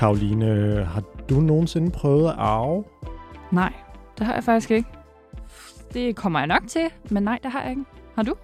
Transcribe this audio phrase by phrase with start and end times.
[0.00, 2.84] Karoline, har du nogensinde prøvet at arve?
[3.52, 3.72] Nej,
[4.18, 4.88] det har jeg faktisk ikke.
[5.94, 7.84] Det kommer jeg nok til, men nej, det har jeg ikke.
[8.14, 8.34] Har du?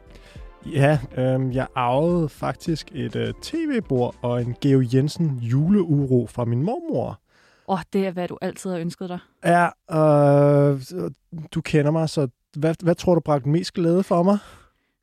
[0.66, 6.62] Ja, øh, jeg arvede faktisk et øh, tv-bord og en Geo Jensen juleuro fra min
[6.62, 7.20] mormor.
[7.68, 9.18] Åh, oh, det er, hvad du altid har ønsket dig.
[9.44, 10.80] Ja, øh,
[11.54, 14.38] du kender mig, så hvad, hvad tror du bragte mest glæde for mig?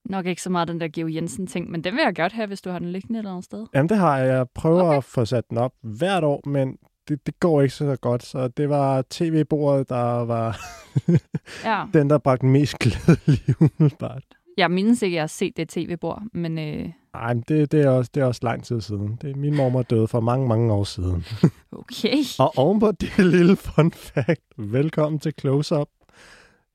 [0.06, 2.62] Nok ikke så meget den der Geo Jensen-ting, men den vil jeg godt have, hvis
[2.62, 3.66] du har den liggende et eller andet sted.
[3.74, 4.28] Jamen, det har jeg.
[4.28, 4.98] Jeg prøver okay.
[4.98, 6.78] at få sat den op hvert år, men
[7.08, 8.24] det, det går ikke så godt.
[8.24, 10.60] Så det var tv-bordet, der var
[11.70, 11.84] ja.
[11.94, 14.24] den, der bragte mest glæde lige umiddelbart.
[14.58, 16.58] Jeg mindes ikke, at jeg har set det tv-bord, men...
[16.60, 16.90] Øh...
[17.14, 19.18] Nej, men det, det, er også, det er også lang tid siden.
[19.22, 21.26] Det, min mor døde for mange, mange år siden.
[21.72, 22.18] okay.
[22.40, 25.88] og ovenpå det lille fun fact, velkommen til Close Up.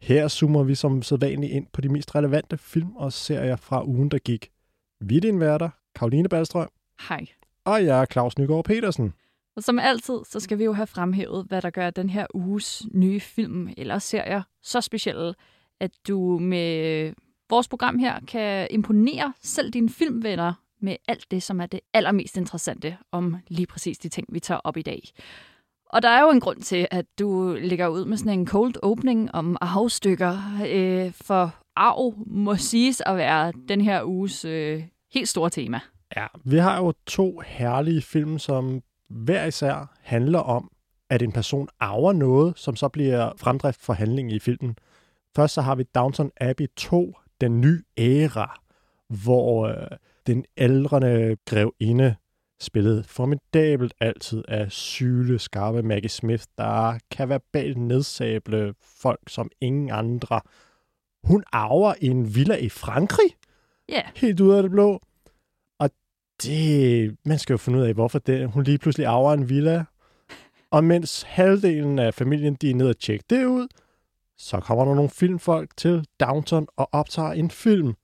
[0.01, 4.11] Her zoomer vi som sædvanligt ind på de mest relevante film og serier fra ugen,
[4.11, 4.51] der gik.
[5.01, 6.69] Vi er din værter, Karoline Ballstrøm.
[7.09, 7.27] Hej.
[7.65, 9.13] Og jeg er Claus Nygaard Petersen.
[9.57, 12.87] Og som altid, så skal vi jo have fremhævet, hvad der gør den her uges
[12.93, 15.35] nye film eller serier så specielle,
[15.81, 17.13] at du med
[17.51, 22.37] vores program her kan imponere selv dine filmvenner med alt det, som er det allermest
[22.37, 25.03] interessante om lige præcis de ting, vi tager op i dag.
[25.91, 28.75] Og der er jo en grund til, at du ligger ud med sådan en cold
[28.83, 34.83] opening om afstykker, øh, for arv må siges at være den her uges øh,
[35.15, 35.81] helt store tema.
[36.17, 40.71] Ja, vi har jo to herlige film, som hver især handler om,
[41.11, 44.77] at en person arver noget, som så bliver fremdrift for handlingen i filmen.
[45.37, 48.61] Først så har vi Downton Abbey 2, den nye æra,
[49.09, 52.15] hvor øh, den ældrende grevinde
[52.61, 59.91] spillet formidabelt altid af syle, skarpe Maggie Smith, der kan verbalt nedsable folk som ingen
[59.91, 60.41] andre.
[61.25, 63.37] Hun arver en villa i Frankrig.
[63.89, 63.95] Ja.
[63.95, 64.05] Yeah.
[64.17, 65.01] Helt ud af det blå.
[65.79, 65.91] Og
[66.43, 69.85] det, man skal jo finde ud af, hvorfor det, hun lige pludselig arver en villa.
[70.71, 73.69] Og mens halvdelen af familien, de er nede og tjekke det ud,
[74.39, 77.95] så kommer der nogle filmfolk til Downton og optager en film.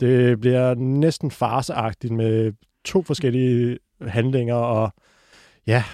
[0.00, 2.52] Det bliver næsten farseagtigt med
[2.84, 4.90] to forskellige handlinger og
[5.66, 5.84] ja,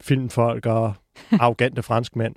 [0.00, 0.94] filmfolk og
[1.40, 2.34] arrogante franskmænd.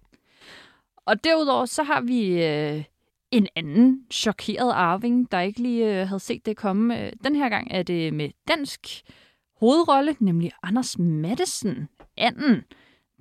[1.06, 2.84] Og derudover så har vi øh,
[3.32, 7.12] en anden chokeret arving, der ikke lige øh, havde set det komme.
[7.24, 9.02] Den her gang er det med dansk
[9.60, 12.64] hovedrolle, nemlig Anders Madsen, anden,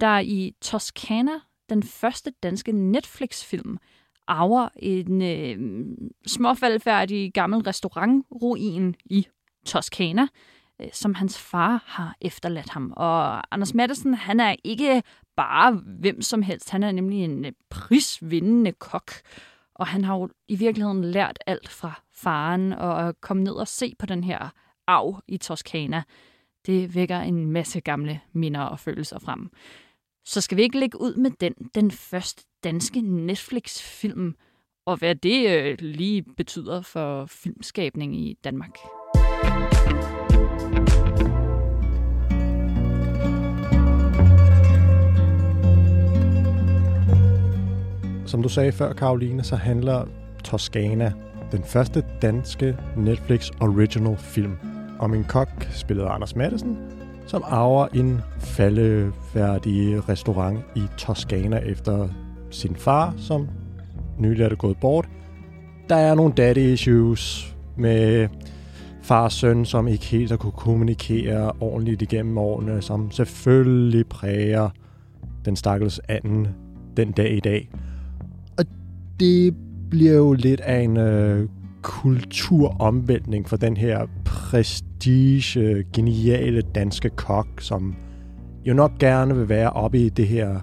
[0.00, 1.32] der i Toscana,
[1.68, 3.78] den første danske Netflix-film,
[4.26, 5.86] arver en øh,
[6.26, 9.26] småfaldfærdig gammel restaurantruin i
[9.66, 10.28] Toscana, øh,
[10.82, 12.92] Øh, som hans far har efterladt ham.
[12.96, 15.02] Og Anders Madsen, han er ikke
[15.36, 16.70] bare hvem som helst.
[16.70, 19.12] Han er nemlig en øh, prisvindende kok.
[19.74, 23.94] Og han har jo i virkeligheden lært alt fra faren og komme ned og se
[23.98, 24.48] på den her
[24.86, 26.02] arv i Toscana.
[26.66, 29.50] Det vækker en masse gamle minder og følelser frem.
[30.24, 34.34] Så skal vi ikke lægge ud med den, den første danske Netflix-film,
[34.86, 38.78] og hvad det øh, lige betyder for filmskabning i Danmark.
[48.30, 50.04] Som du sagde før, Karoline, så handler
[50.44, 51.12] Toscana,
[51.52, 54.52] den første danske Netflix original film,
[54.98, 56.76] om en kok, spillet af Anders Madsen,
[57.26, 62.08] som arver en faldefærdig restaurant i Toscana efter
[62.50, 63.48] sin far, som
[64.18, 65.08] nylig er det gået bort.
[65.88, 68.28] Der er nogle daddy issues med
[69.02, 74.70] far og søn, som ikke helt har kunne kommunikere ordentligt igennem årene, som selvfølgelig præger
[75.44, 76.48] den stakkels anden
[76.96, 77.70] den dag i dag.
[79.20, 79.54] Det
[79.90, 81.48] bliver jo lidt af en øh,
[81.82, 87.94] kulturomvæltning for den her prestige, øh, geniale danske kok, som
[88.64, 90.60] jo nok gerne vil være oppe i det her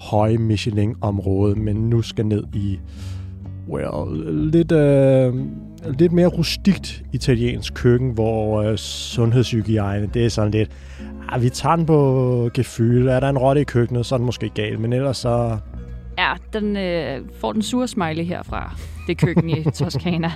[0.00, 2.78] høje Michelin-område, men nu skal ned i
[3.68, 5.34] well, lidt, øh,
[5.98, 10.70] lidt mere rustikt italiensk køkken, hvor øh, sundhedshygiejne, det er sådan lidt,
[11.28, 14.26] ah, vi tager den på gefyl, er der en rotte i køkkenet, så er den
[14.26, 15.58] måske galt, men ellers så...
[16.18, 18.76] Ja, den øh, får den sure smiley herfra,
[19.06, 20.32] det køkken i Toscana.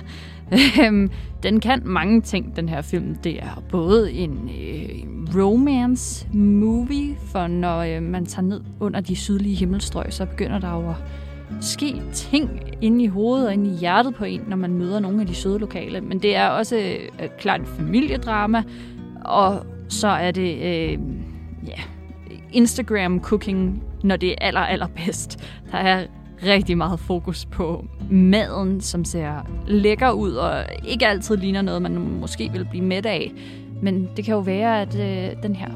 [0.81, 1.09] Øhm,
[1.43, 3.15] den kan mange ting, den her film.
[3.15, 9.55] Det er både en øh, romance-movie, for når øh, man tager ned under de sydlige
[9.55, 10.95] himmelstrøg, så begynder der jo at
[11.61, 15.21] ske ting inde i hovedet og inde i hjertet på en, når man møder nogle
[15.21, 16.01] af de søde lokale.
[16.01, 18.63] Men det er også øh, klart en familiedrama,
[19.25, 20.99] og så er det øh,
[21.67, 21.81] ja,
[22.53, 25.39] Instagram-cooking, når det er aller, allerbedst.
[25.71, 26.05] Der er
[26.43, 31.97] rigtig meget fokus på maden, som ser lækker ud og ikke altid ligner noget, man
[31.97, 33.31] måske vil blive mæt af.
[33.81, 35.69] Men det kan jo være, at øh, den her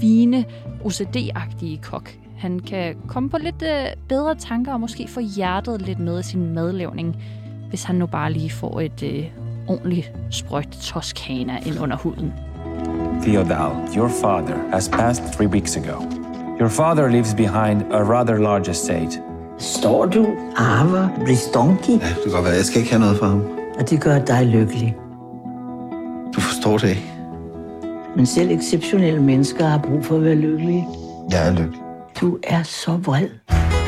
[0.00, 0.44] fine,
[0.84, 2.10] OCD-agtige kok.
[2.38, 6.22] Han kan komme på lidt øh, bedre tanker og måske få hjertet lidt med i
[6.22, 7.16] sin madlavning,
[7.68, 9.24] hvis han nu bare lige får et øh,
[9.68, 12.32] ordentligt sprøjt toskana ind under huden.
[13.22, 16.13] Theodal, your father has passed three weeks ago.
[16.60, 19.20] Your father leaves behind a rather large estate.
[19.58, 22.54] Står du, arver Bristonki, Ja, det kan godt være.
[22.54, 23.42] Jeg skal ikke have noget for ham.
[23.78, 24.96] og det gør dig lykkelig.
[26.34, 27.10] Du forstår det ikke.
[28.16, 30.86] Men selv exceptionelle mennesker har brug for at være lykkelige.
[31.30, 31.80] Jeg er lykkelig.
[32.20, 33.28] Du er så vred.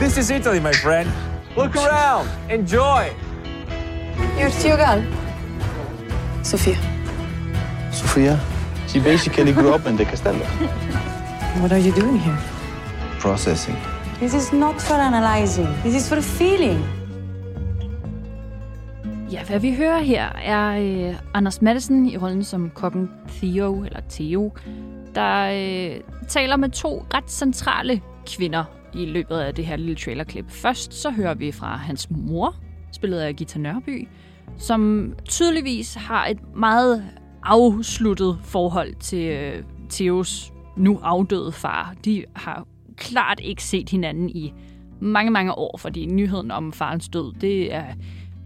[0.01, 1.09] This is Italy, my friend.
[1.57, 2.29] Look around.
[2.51, 3.03] Enjoy.
[4.39, 5.05] You're Tiogal.
[6.43, 6.77] Sofia.
[7.93, 8.39] Sofia,
[8.89, 10.45] she basically grew up in the Castello.
[11.61, 12.37] What are you doing here?
[13.27, 13.77] Processing.
[14.19, 15.67] This is not for analyzing.
[15.67, 16.79] This is for feeling.
[19.33, 20.79] Ja, hvad vi hører her er
[21.11, 24.53] øh, Anders Madsen i rollen som kokken Theo, eller Theo,
[25.15, 28.65] der øh, taler med to ret centrale kvinder
[28.95, 30.51] i løbet af det her lille trailerklip.
[30.51, 32.55] Først så hører vi fra hans mor,
[32.93, 34.09] spillet af Gita Nørby,
[34.59, 37.05] som tydeligvis har et meget
[37.43, 41.95] afsluttet forhold til øh, Theos nu afdøde far.
[42.05, 44.53] De har klart ikke set hinanden i
[45.01, 47.85] mange, mange år, fordi nyheden om farens død, det er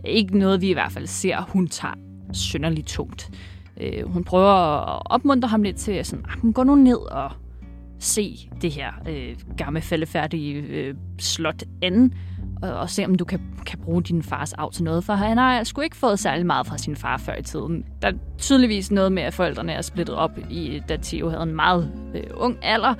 [0.05, 1.94] ikke noget, vi i hvert fald ser, hun tager
[2.32, 3.31] synderligt tungt.
[3.81, 4.52] Øh, hun prøver
[4.97, 7.31] at opmuntre ham lidt til sådan, "Ah, gå nu ned og
[7.99, 12.14] se det her øh, gamle fældefærdige øh, slot anden,
[12.62, 15.38] og, og se om du kan, kan bruge din fars arv til noget, for han
[15.38, 17.85] har sgu ikke fået særlig meget fra sin far før i tiden.
[18.02, 21.55] Der er tydeligvis noget med, at forældrene er splittet op, i, da Theo havde en
[21.55, 22.94] meget øh, ung alder,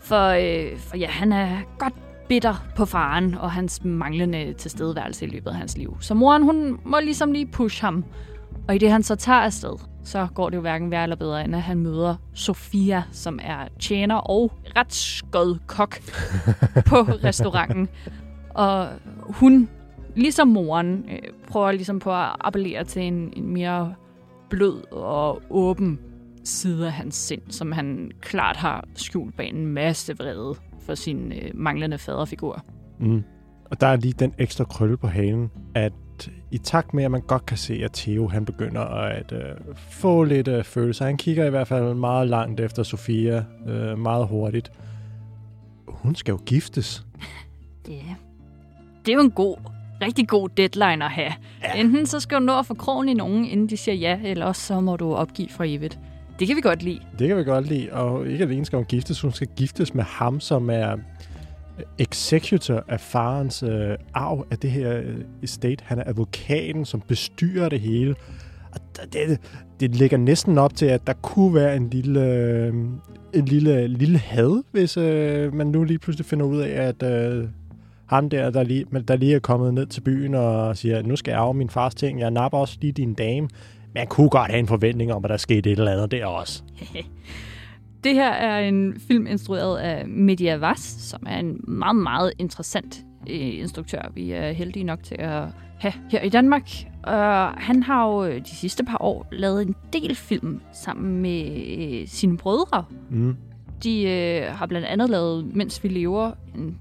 [0.00, 1.94] for, øh, for ja, han er godt
[2.28, 5.96] bitter på faren og hans manglende tilstedeværelse i løbet af hans liv.
[6.00, 8.04] Så moren, hun må ligesom lige pushe ham.
[8.68, 11.44] Og i det han så tager afsted, så går det jo hverken værre eller bedre,
[11.44, 15.98] end at han møder Sofia, som er tjener og ret skød kok
[16.88, 17.88] på restauranten.
[18.50, 18.88] Og
[19.20, 19.68] hun,
[20.16, 21.18] ligesom moren, øh,
[21.48, 23.94] prøver ligesom på at appellere til en, en mere
[24.50, 26.00] blød og åben
[26.48, 30.54] side af hans sind, som han klart har skjult bag en masse vrede
[30.86, 32.64] for sin øh, manglende faderfigur.
[33.00, 33.24] Mm.
[33.70, 35.92] Og der er lige den ekstra krølle på halen, at
[36.50, 40.24] i takt med, at man godt kan se, at Theo han begynder at øh, få
[40.24, 41.04] lidt øh, følelser.
[41.04, 44.72] Han kigger i hvert fald meget langt efter Sofia, øh, meget hurtigt.
[45.88, 47.06] Hun skal jo giftes.
[47.88, 48.14] Ja.
[49.06, 49.56] Det er jo en god,
[50.02, 51.32] rigtig god deadline at have.
[51.62, 51.80] Ja.
[51.80, 54.46] Enten så skal du nå at få krogen i nogen, inden de siger ja, eller
[54.46, 55.98] også så må du opgive for evigt.
[56.38, 57.00] Det kan vi godt lide.
[57.18, 60.04] Det kan vi godt lide, og ikke alene skal hun giftes, hun skal giftes med
[60.04, 65.84] ham, som er øh, executor af farens øh, arv af det her øh, estate.
[65.86, 68.14] Han er advokaten, som bestyrer det hele.
[68.72, 68.80] Og
[69.12, 69.40] det,
[69.80, 72.74] det, ligger næsten op til, at der kunne være en lille, øh,
[73.34, 77.48] en lille, lille had, hvis øh, man nu lige pludselig finder ud af, at øh,
[78.06, 81.32] ham der, der lige, der lige er kommet ned til byen og siger, nu skal
[81.32, 83.48] jeg arve min fars ting, jeg napper også lige din dame.
[83.94, 86.26] Men jeg kunne godt have en forventning om, at der skete et eller andet der
[86.26, 86.62] også.
[88.04, 93.04] Det her er en film instrueret af Media Vass, som er en meget, meget interessant
[93.30, 95.42] øh, instruktør, vi er heldige nok til at
[95.78, 96.70] have her i Danmark.
[97.06, 97.12] Uh,
[97.56, 102.08] han har jo øh, de sidste par år lavet en del film sammen med øh,
[102.08, 102.84] sine brødre.
[103.10, 103.36] Mm.
[103.82, 106.78] De øh, har blandt andet lavet Mens vi lever, en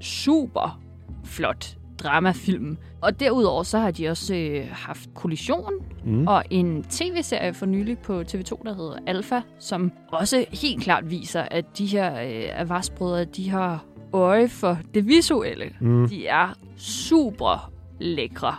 [0.00, 0.80] super
[1.24, 2.76] flot dramafilm.
[3.00, 5.72] Og derudover så har de også øh, haft Kollision
[6.06, 6.26] Mm.
[6.26, 11.42] og en tv-serie for nylig på TV2, der hedder Alpha, som også helt klart viser,
[11.50, 15.64] at de her øh, Avars-brødre, de har øje for det visuelle.
[15.80, 16.08] Mm.
[16.08, 18.54] De er super lækre,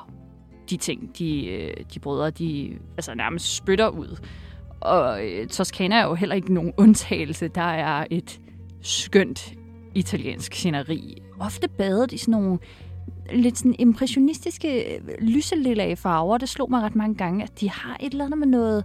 [0.70, 4.18] de ting, de, øh, de brødre, de altså nærmest spytter ud.
[4.82, 7.48] Og øh, Toscana er jo heller ikke nogen undtagelse.
[7.48, 8.40] Der er et
[8.82, 9.54] skønt
[9.96, 11.22] italiensk sceneri.
[11.40, 12.60] Ofte badet i sådan nogle
[13.34, 16.38] lidt sådan impressionistiske lyselilla farver.
[16.38, 18.84] Det slog mig ret mange gange, at de har et eller andet med noget...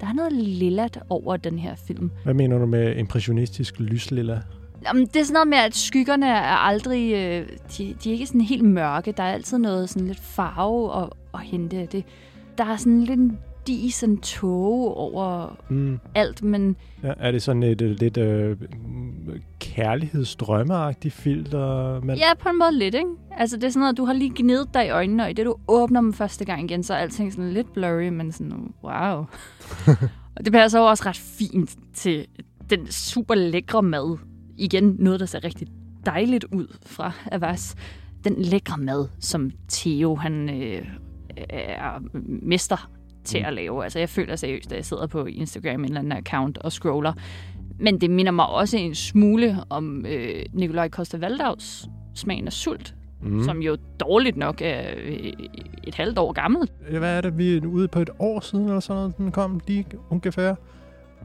[0.00, 2.10] Der er noget lillat over den her film.
[2.24, 4.40] Hvad mener du med impressionistisk lyslilla?
[4.86, 7.12] Jamen, det er sådan noget med, at skyggerne er aldrig...
[7.12, 9.12] Øh, de, de er ikke sådan helt mørke.
[9.12, 11.88] Der er altid noget sådan lidt farve at, at hente.
[11.92, 12.04] Det,
[12.58, 15.98] der er sådan lidt en disen tåge over Mm.
[16.14, 18.56] alt, men Ja, er det sådan et, øh, lidt øh,
[19.60, 22.00] kærlighedsdrømmeagtigt filter?
[22.00, 22.16] Men...
[22.16, 23.08] ja, på en måde lidt, ikke?
[23.30, 25.46] Altså, det er sådan noget, du har lige gnidet dig i øjnene, og i det,
[25.46, 29.24] du åbner dem første gang igen, så er alting sådan lidt blurry, men sådan, wow.
[30.36, 32.26] og det passer også ret fint til
[32.70, 34.18] den super lækre mad.
[34.58, 35.68] Igen, noget, der ser rigtig
[36.06, 37.74] dejligt ud fra Avas.
[38.24, 40.86] Den lækre mad, som Theo, han øh,
[41.50, 42.02] er
[42.42, 42.90] mester
[43.24, 43.46] til Mm.
[43.46, 43.84] at lave.
[43.84, 47.12] Altså, jeg føler seriøst, at jeg sidder på Instagram, en eller anden account, og scroller
[47.78, 53.42] Men det minder mig også en smule om øh, Nikolaj Costa-Valdavs Smagen af sult, mm.
[53.44, 55.32] som jo dårligt nok er øh,
[55.84, 56.68] et halvt år gammel.
[56.98, 59.60] Hvad er det, vi er ude på et år siden, eller sådan noget, den kom
[59.66, 60.54] lige ungefær?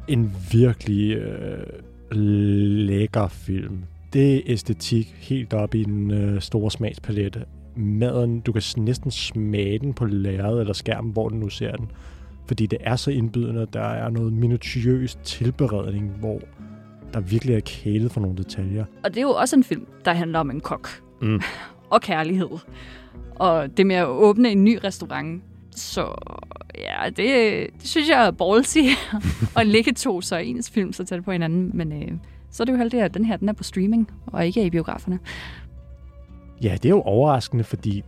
[0.08, 1.64] En virkelig øh,
[2.12, 3.78] lækker film.
[4.14, 7.46] Det er æstetik helt op i den øh, store smagspalette.
[7.78, 11.92] Maden, du kan næsten smage den på lærredet eller skærmen, hvor du nu ser den.
[12.48, 16.40] Fordi det er så indbydende, der er noget minutiøs tilberedning, hvor
[17.14, 18.86] der virkelig er kælet for nogle detaljer.
[19.04, 20.90] Og det er jo også en film, der handler om en kok.
[21.22, 21.42] Mm.
[21.94, 22.50] og kærlighed.
[23.36, 25.44] Og det med at åbne en ny restaurant.
[25.72, 26.02] Så
[26.78, 27.18] ja, det,
[27.82, 28.78] det synes jeg er ballsy
[29.60, 31.72] at lægge to så ens film så tæt på hinanden.
[31.74, 32.12] Men øh,
[32.52, 34.70] så er det jo heldigt, at den her den er på streaming og ikke i
[34.70, 35.20] biograferne.
[36.62, 38.04] Ja, det er jo overraskende, fordi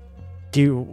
[0.56, 0.88] det er jo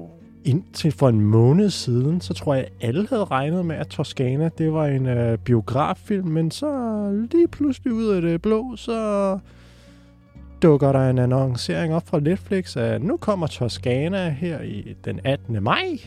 [0.44, 4.72] indtil for en måned siden, så tror jeg, alle havde regnet med, at Toscana, det
[4.72, 9.38] var en øh, biograffilm, men så lige pludselig ud af det blå, så
[10.62, 15.62] dukker der en annoncering op fra Netflix, at nu kommer Toscana her i den 18.
[15.62, 15.98] maj.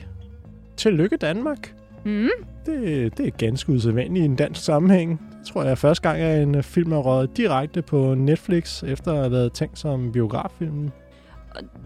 [0.78, 1.76] Tillykke Danmark.
[2.06, 2.30] Mm.
[2.66, 5.22] Det, det er ganske usædvanligt i en dansk sammenhæng.
[5.40, 9.12] Det tror jeg er første gang, at en film er røget direkte på Netflix, efter
[9.12, 10.92] at have været tænkt som biograffilm.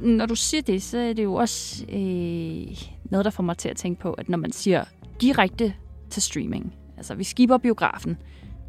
[0.02, 2.78] Når du siger det, så er det jo også øh,
[3.12, 4.84] noget, der får mig til at tænke på, at når man siger
[5.22, 5.74] direkte
[6.10, 8.18] til streaming, altså vi skipper biografen,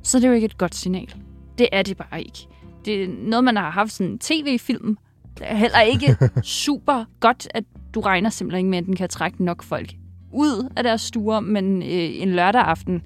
[0.02, 1.14] så er det jo ikke et godt signal.
[1.58, 2.48] Det er det bare ikke
[2.84, 4.98] det er noget, man har haft sådan en tv-film.
[5.38, 6.16] Det er heller ikke
[6.64, 9.94] super godt, at du regner simpelthen med, at den kan trække nok folk
[10.32, 13.02] ud af deres stuer, men øh, en lørdag aften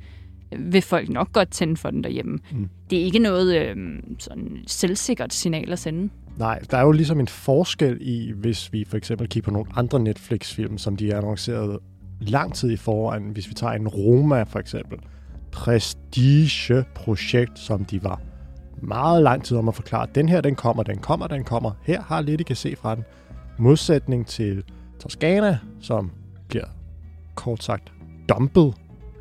[0.58, 2.38] vil folk nok godt tænde for den derhjemme.
[2.52, 2.68] Mm.
[2.90, 3.76] Det er ikke noget øh,
[4.18, 6.10] sådan selvsikkert signal at sende.
[6.38, 9.70] Nej, der er jo ligesom en forskel i, hvis vi for eksempel kigger på nogle
[9.76, 11.78] andre Netflix-film, som de er annonceret
[12.20, 13.22] lang tid i foran.
[13.22, 14.98] Hvis vi tager en Roma for eksempel.
[15.52, 18.20] Prestige-projekt, som de var
[18.82, 21.70] meget lang tid om at forklare, at den her, den kommer, den kommer, den kommer.
[21.82, 23.04] Her har lidt, I kan se fra den.
[23.58, 24.62] Modsætning til
[25.00, 26.10] Toscana, som
[26.48, 26.66] bliver
[27.34, 27.92] kort sagt
[28.28, 28.74] dumpet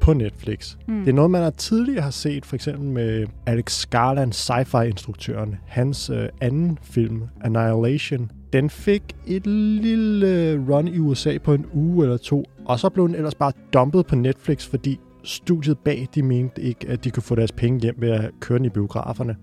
[0.07, 0.75] på Netflix.
[0.87, 0.99] Mm.
[0.99, 5.55] Det er noget, man har tidligere har set, for eksempel med Alex Garland, sci-fi-instruktøren.
[5.65, 12.05] Hans øh, anden film, Annihilation, den fik et lille run i USA på en uge
[12.05, 16.23] eller to, og så blev den ellers bare dumpet på Netflix, fordi studiet bag, de
[16.23, 19.35] mente ikke, at de kunne få deres penge hjem ved at køre den i biograferne.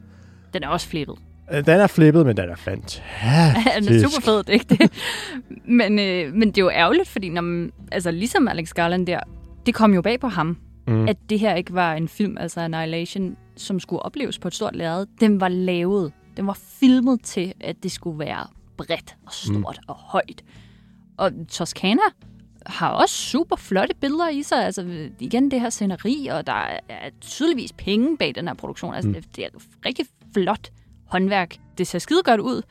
[0.54, 1.16] Den er også flippet.
[1.52, 3.02] Øh, den er flippet, men den er fantastisk.
[3.88, 4.92] den er super fed, det ikke det.
[5.80, 9.20] men, øh, men det er jo ærgerligt, fordi når man, altså, ligesom Alex Garland der,
[9.66, 10.56] det kom jo bag på ham,
[10.86, 11.08] mm.
[11.08, 14.76] at det her ikke var en film, altså Annihilation, som skulle opleves på et stort
[14.76, 15.06] lærred.
[15.20, 16.12] Den var lavet.
[16.36, 19.88] Den var filmet til, at det skulle være bredt og stort mm.
[19.88, 20.44] og højt.
[21.16, 22.02] Og Toscana
[22.66, 24.64] har også super flotte billeder i sig.
[24.64, 28.94] Altså igen det her sceneri, og der er tydeligvis penge bag den her produktion.
[28.94, 29.14] Altså mm.
[29.14, 29.48] det, det er
[29.86, 30.70] rigtig flot
[31.06, 31.56] håndværk.
[31.78, 32.62] Det ser skide godt ud.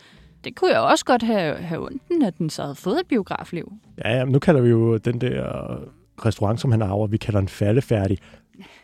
[0.44, 3.74] Det kunne jeg også godt have, have ondt, at den så havde fået et biografliv.
[4.06, 5.78] Ja, ja, nu kalder vi jo den der
[6.26, 8.18] restaurant, som han har vi kalder den faldefærdig.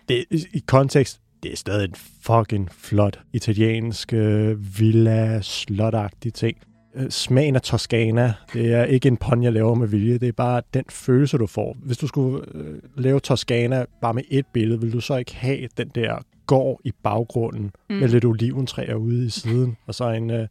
[0.09, 6.57] Det, I kontekst, det er stadig en fucking flot italiensk øh, villa slotagtig ting.
[6.95, 10.31] Øh, smagen af Toscana, det er ikke en pon, jeg laver med vilje, det er
[10.31, 11.77] bare den følelse, du får.
[11.83, 15.67] Hvis du skulle øh, lave Toscana bare med et billede, vil du så ikke have
[15.77, 16.17] den der
[16.47, 17.95] gård i baggrunden mm.
[17.95, 20.47] med lidt oliventræer ude i siden, og så en øh,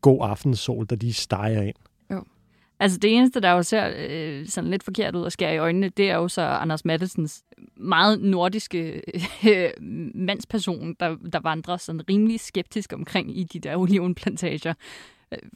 [0.00, 1.76] god aftensol, der lige steger ind.
[2.82, 5.88] Altså det eneste, der jo ser øh, sådan lidt forkert ud og skærer i øjnene,
[5.88, 7.44] det er jo så Anders Mattesens
[7.76, 9.02] meget nordiske
[9.48, 9.70] øh,
[10.14, 14.74] mandsperson, der, der vandrer sådan rimelig skeptisk omkring i de der olivenplantager.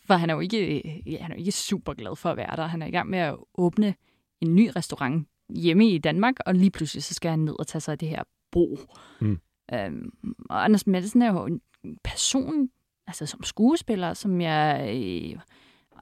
[0.06, 2.56] For han er jo ikke, ja, han er jo ikke super glad for at være
[2.56, 2.66] der.
[2.66, 3.95] Han er i gang med at åbne
[4.40, 7.80] en ny restaurant hjemme i Danmark, og lige pludselig så skal han ned og tage
[7.80, 8.78] sig af det her bro.
[9.21, 9.40] Mm.
[9.75, 10.11] Øhm,
[10.50, 11.61] og Anders Madsen er jo en
[12.04, 12.68] person,
[13.06, 15.40] altså som skuespiller, som jeg øh,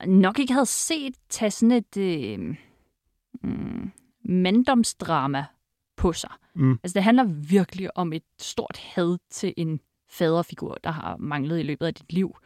[0.07, 2.57] nok ikke havde set tage sådan et øh,
[3.43, 3.91] mm,
[4.25, 5.45] manddomsdrama
[5.97, 6.31] på sig.
[6.55, 6.79] Mm.
[6.83, 11.63] Altså det handler virkelig om et stort had til en faderfigur, der har manglet i
[11.63, 12.37] løbet af dit liv.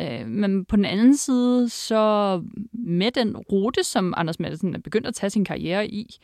[0.00, 5.06] Øh, men på den anden side, så med den rute, som Anders Madsen er begyndt
[5.06, 6.16] at tage sin karriere i,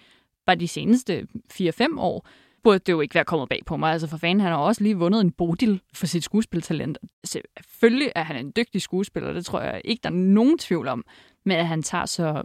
[0.47, 2.27] bare de seneste 4-5 år,
[2.65, 3.93] burde det jo ikke være kommet bag på mig.
[3.93, 6.99] Altså for fanden, han har også lige vundet en Bodil for sit skuespiltalent.
[7.25, 11.05] Selvfølgelig er han en dygtig skuespiller, det tror jeg ikke, der er nogen tvivl om.
[11.45, 12.43] Men at han tager så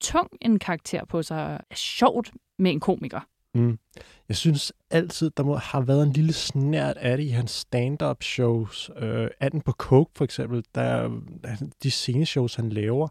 [0.00, 3.20] tung en karakter på sig, er sjovt med en komiker.
[3.54, 3.78] Mm.
[4.28, 8.22] Jeg synes altid, der må have været en lille snært af det i hans stand-up
[8.22, 8.90] shows.
[8.98, 11.20] Øh, anden på Coke for eksempel, der,
[11.82, 13.08] de sceneshows, han laver,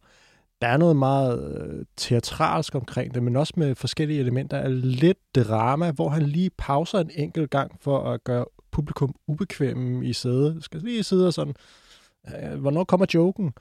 [0.64, 5.36] der er noget meget øh, teatralsk omkring det, men også med forskellige elementer af lidt
[5.36, 10.64] drama, hvor han lige pauser en enkelt gang for at gøre publikum ubekvemme i sædet.
[10.64, 11.54] Skal lige sidde og sådan,
[12.28, 13.54] øh, hvornår kommer joken?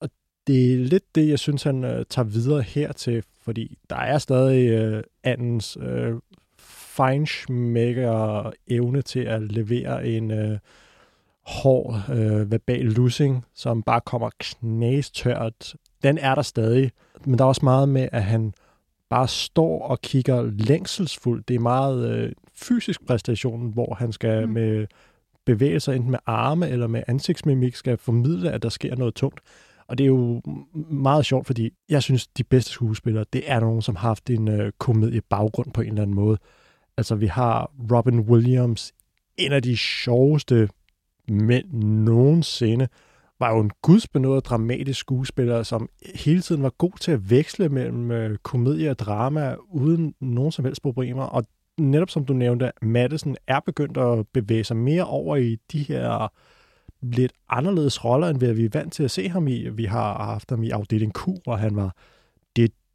[0.00, 0.10] Og
[0.46, 4.68] det er lidt det, jeg synes, han øh, tager videre hertil, fordi der er stadig
[4.70, 6.14] øh, andens øh,
[6.58, 10.58] feinschmækker evne til at levere en øh,
[11.46, 15.74] hård øh, verbal lussing, som bare kommer knæstørt.
[16.04, 16.90] Den er der stadig,
[17.24, 18.54] men der er også meget med, at han
[19.10, 21.48] bare står og kigger længselsfuldt.
[21.48, 24.52] Det er meget øh, fysisk præstation, hvor han skal mm.
[24.52, 24.86] med
[25.44, 29.40] bevægelser, enten med arme eller med ansigtsmimik, skal formidle, at der sker noget tungt.
[29.86, 30.42] Og det er jo
[30.90, 34.48] meget sjovt, fordi jeg synes, de bedste skuespillere, det er nogen, som har haft en
[34.48, 36.38] øh, komedie baggrund på en eller anden måde.
[36.96, 38.92] Altså, vi har Robin Williams,
[39.36, 40.68] en af de sjoveste
[41.28, 41.72] mænd
[42.04, 42.88] nogensinde,
[43.44, 48.10] var jo en gudsbenået dramatisk skuespiller, som hele tiden var god til at veksle mellem
[48.10, 51.22] øh, komedie og drama, uden nogen som helst problemer.
[51.22, 51.44] Og
[51.78, 56.32] netop som du nævnte, Madison er begyndt at bevæge sig mere over i de her
[57.02, 59.68] lidt anderledes roller, end hvad vi er vant til at se ham i.
[59.68, 61.96] Vi har haft ham i afdeling Q, hvor han var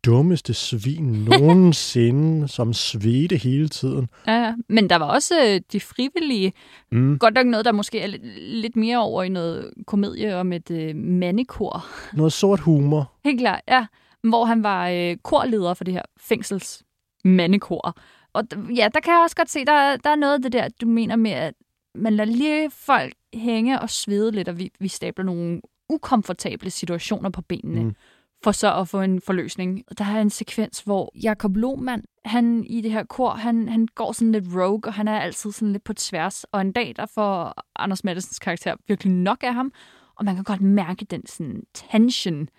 [0.05, 4.09] dummeste svin nogensinde, som svedte hele tiden.
[4.27, 4.53] Ja.
[4.69, 6.53] Men der var også øh, de frivillige.
[6.91, 7.19] Mm.
[7.19, 10.71] Godt nok noget, der måske er lidt, lidt mere over i noget komedie om et
[10.71, 11.85] øh, mandekor.
[12.13, 13.11] Noget sort humor.
[13.23, 13.85] Helt klart, ja.
[14.23, 16.83] Hvor han var øh, korleder for det her fængsels
[17.25, 17.97] mandekor.
[18.33, 18.43] Og
[18.75, 20.87] ja, der kan jeg også godt se, der, der er noget af det der, du
[20.87, 21.53] mener med, at
[21.95, 27.29] man lader lige folk hænge og svede lidt, og vi, vi stabler nogle ukomfortable situationer
[27.29, 27.83] på benene.
[27.83, 27.95] Mm
[28.43, 29.83] for så at få en forløsning.
[29.97, 34.11] Der er en sekvens, hvor Jakob Lohmann, han i det her kor, han, han går
[34.11, 36.43] sådan lidt rogue, og han er altid sådan lidt på tværs.
[36.43, 39.71] Og en dag, der får Anders Mattesens karakter virkelig nok af ham,
[40.15, 42.49] og man kan godt mærke den sådan tension,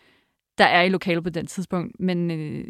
[0.59, 2.01] der er i lokalet på den tidspunkt.
[2.01, 2.65] Men øh,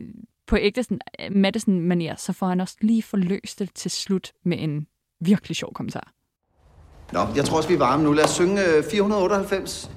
[0.47, 1.01] på ægte øh, sådan,
[1.31, 4.87] Madison-manier, så får han også lige forløst det til slut med en
[5.21, 6.13] virkelig sjov kommentar.
[7.13, 8.13] Nå, jeg tror også, vi er varme nu.
[8.13, 9.91] Lad os synge øh, 498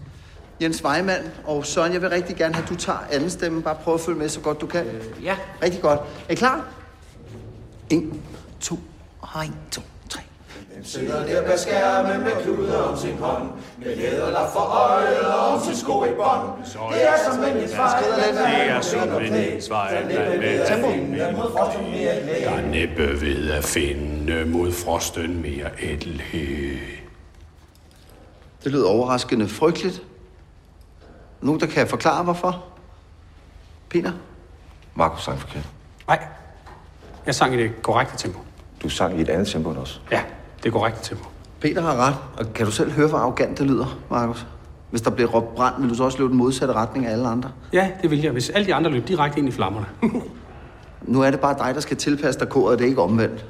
[0.64, 1.32] Jens Weimann.
[1.46, 3.62] Og Søren, jeg vil rigtig gerne have, at du tager anden stemme.
[3.62, 4.86] Bare prøv at følge med så godt du kan.
[4.86, 5.36] Øh, ja.
[5.64, 6.00] Rigtig godt.
[6.30, 6.66] Er I klar?
[7.90, 8.22] En,
[8.62, 8.80] to,
[9.22, 10.22] og en, to, tre.
[10.76, 15.48] Den sidder der bag skærmen med kluder om sin hånd, med læderlap for øjet og
[15.48, 16.64] om sin sko i bånd.
[16.94, 18.00] Det er som en Weimann.
[18.50, 19.36] Det er som en
[20.68, 20.88] tempo.
[22.44, 26.78] Der er næppe ved at finde mod frosten mere ædelhed.
[28.64, 30.04] Det lyder overraskende frygteligt.
[31.44, 32.64] Nogen, der kan forklare, hvorfor?
[33.90, 34.12] Peter?
[34.96, 35.68] Markus sang forkert.
[36.08, 36.28] Nej,
[37.26, 38.40] jeg sang i det korrekte tempo.
[38.84, 40.02] Du sang i et andet tempo end os?
[40.12, 40.22] Ja,
[40.58, 41.24] det er korrekte tempo.
[41.62, 44.48] Peter har ret, og kan du selv høre, hvor arrogant det lyder, Markus?
[44.90, 47.28] Hvis der bliver råbt brand, vil du så også løbe den modsatte retning af alle
[47.28, 47.52] andre?
[47.74, 49.86] Ja, det vil jeg, hvis alle de andre løb direkte ind i flammerne.
[51.02, 53.46] nu er det bare dig, der skal tilpasse dig kodet, det er ikke omvendt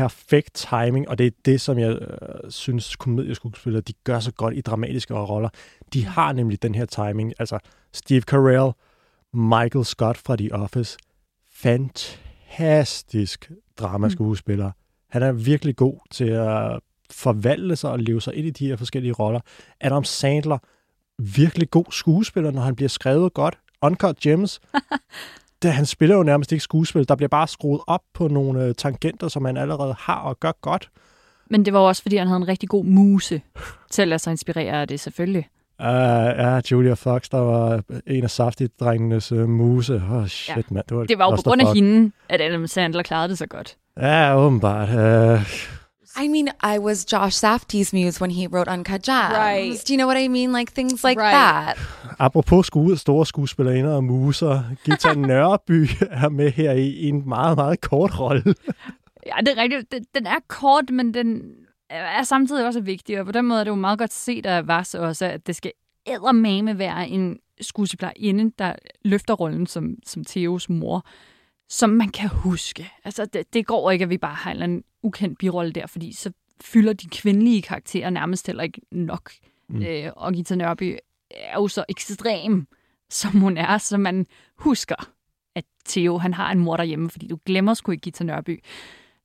[0.00, 4.56] perfekt timing, og det er det, som jeg øh, synes, komedieskuespillere, de gør så godt
[4.56, 5.48] i dramatiske roller.
[5.92, 7.32] De har nemlig den her timing.
[7.38, 7.58] Altså,
[7.92, 8.72] Steve Carell,
[9.32, 10.98] Michael Scott fra The Office,
[11.52, 14.66] fantastisk dramaskuespiller.
[14.66, 14.72] Mm.
[15.10, 18.76] Han er virkelig god til at forvandle sig og leve sig ind i de her
[18.76, 19.40] forskellige roller.
[19.80, 20.58] Adam Sandler,
[21.18, 23.58] virkelig god skuespiller, når han bliver skrevet godt.
[23.82, 24.60] Uncut Gems,
[25.62, 27.08] det, han spiller jo nærmest ikke skuespil.
[27.08, 30.52] Der bliver bare skruet op på nogle øh, tangenter, som han allerede har og gør
[30.60, 30.90] godt.
[31.50, 33.42] Men det var også, fordi han havde en rigtig god muse
[33.90, 35.48] til at lade sig inspirere af det, selvfølgelig.
[35.78, 39.94] Uh, ja, Julia Fox, der var en af saftigt-drengenes uh, muse.
[39.94, 40.62] Åh, oh, shit, ja.
[40.70, 40.84] mand.
[40.88, 43.46] Det var, det var jo på grund af hende, at Adam Sandler klarede det så
[43.46, 43.76] godt.
[43.96, 44.88] Ja, åbenbart.
[44.88, 45.46] Uh,
[46.16, 49.34] I mean, I was Josh Safdie's muse when he wrote Uncut Gems.
[49.34, 49.86] Right.
[49.86, 50.52] Do you know what I mean?
[50.52, 51.32] Like things like right.
[51.32, 51.78] that.
[52.18, 57.80] Apropos sku- store skuespillerinder og muser, Gita Nørby er med her i en meget, meget
[57.80, 58.54] kort rolle.
[59.26, 59.92] ja, det er rigtigt.
[59.92, 61.42] Den, den er kort, men den
[61.90, 64.68] er samtidig også vigtig, og på den måde er det jo meget godt set af
[64.68, 65.72] Vas også, at det skal
[66.06, 71.04] eddermame være en skuespillerinde, der løfter rollen som, som Theos mor
[71.70, 72.92] som man kan huske.
[73.04, 76.32] Altså, det, det går ikke, at vi bare har en ukendt birolle der, fordi så
[76.60, 79.32] fylder de kvindelige karakterer nærmest heller ikke nok.
[79.68, 79.82] Mm.
[79.82, 80.98] Øh, og Gita Nørby
[81.30, 82.66] er jo så ekstrem,
[83.10, 85.10] som hun er, så man husker,
[85.54, 88.62] at Theo han har en mor derhjemme, fordi du glemmer sgu ikke Gita Nørby.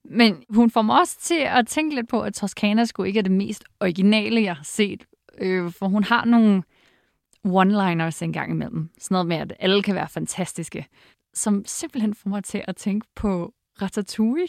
[0.03, 3.23] Men hun får mig også til at tænke lidt på, at Toscana sgu ikke er
[3.23, 5.03] det mest originale, jeg har set.
[5.37, 6.63] Øh, for hun har nogle
[7.45, 8.89] one-liners engang imellem.
[8.99, 10.87] Sådan noget med, at alle kan være fantastiske
[11.35, 14.47] som simpelthen får mig til at tænke på Ratatouille,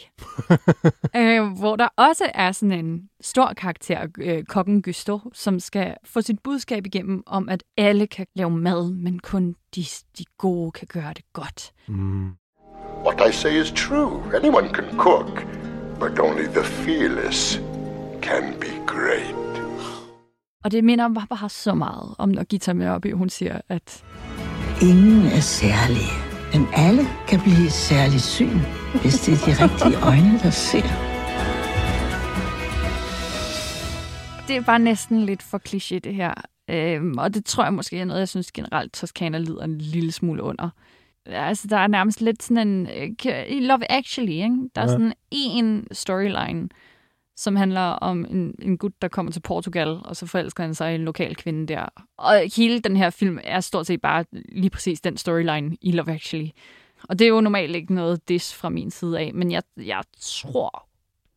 [1.21, 6.21] øh, hvor der også er sådan en stor karakter, øh, kokken Gusto, som skal få
[6.21, 9.85] sit budskab igennem om, at alle kan lave mad, men kun de,
[10.17, 11.71] de gode kan gøre det godt.
[11.87, 12.31] Mm.
[13.05, 14.35] What I say is true.
[14.35, 15.45] Anyone can cook.
[15.99, 17.61] But only the fearless
[18.21, 19.35] can be great.
[20.63, 24.03] Og det minder mig bare så meget om, når Gita Mørby, hun siger, at
[24.81, 28.59] Ingen er særlige, men alle kan blive særlig syn,
[29.01, 30.87] hvis det er de rigtige øjne, der ser.
[34.47, 36.33] det er bare næsten lidt for kliché, det her.
[36.69, 40.11] Øhm, og det tror jeg måske er noget, jeg synes generelt, Toscana lider en lille
[40.11, 40.69] smule under.
[41.25, 42.87] Altså, der er nærmest lidt sådan en...
[42.87, 44.55] øh, I Love Actually, ikke?
[44.75, 44.91] Der er Ja.
[44.91, 46.69] sådan en storyline,
[47.37, 50.91] som handler om en, en gut, der kommer til Portugal, og så forelsker han sig
[50.91, 51.85] i en lokal kvinde der.
[52.17, 56.11] Og hele den her film er stort set bare lige præcis den storyline i Love
[56.11, 56.49] Actually.
[57.03, 60.03] Og det er jo normalt ikke noget dis fra min side af, men jeg, jeg
[60.21, 60.87] tror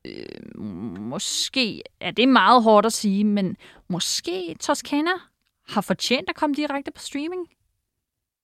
[0.04, 0.60] øh,
[1.00, 3.56] måske, ja, det er meget hårdt at sige, men
[3.88, 5.10] måske Toscana
[5.68, 7.48] har fortjent at komme direkte på streaming.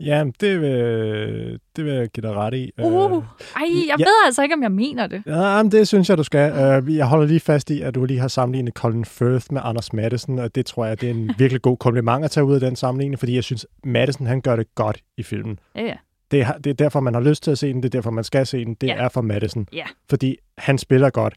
[0.00, 2.70] Ja, det vil, det vil jeg give dig ret i.
[2.82, 3.24] Uh,
[3.56, 4.04] ej, jeg ja.
[4.04, 5.22] ved altså ikke, om jeg mener det.
[5.26, 6.52] Ja, men det synes jeg, du skal.
[6.85, 9.92] Uh, jeg holder lige fast i, at du lige har sammenlignet Colin Firth med Anders
[9.92, 12.61] Madsen, og det tror jeg, det er en virkelig god kompliment at tage ud af
[12.61, 15.59] den sammenligning, fordi jeg synes, Madsen, han gør det godt i filmen.
[15.74, 15.94] Ja, ja.
[16.30, 18.11] Det er, det er derfor, man har lyst til at se den, det er derfor,
[18.11, 18.94] man skal se den, det Ja.
[18.96, 19.68] er for Madsen.
[19.72, 19.85] Ja.
[20.11, 21.35] Fordi han spiller godt.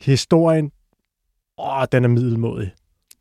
[0.00, 0.70] Historien,
[1.58, 2.72] åh, den er middelmådig.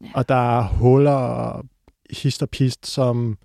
[0.01, 0.07] Ja.
[0.13, 1.65] Og der er huller og
[2.11, 3.37] hist og pist, som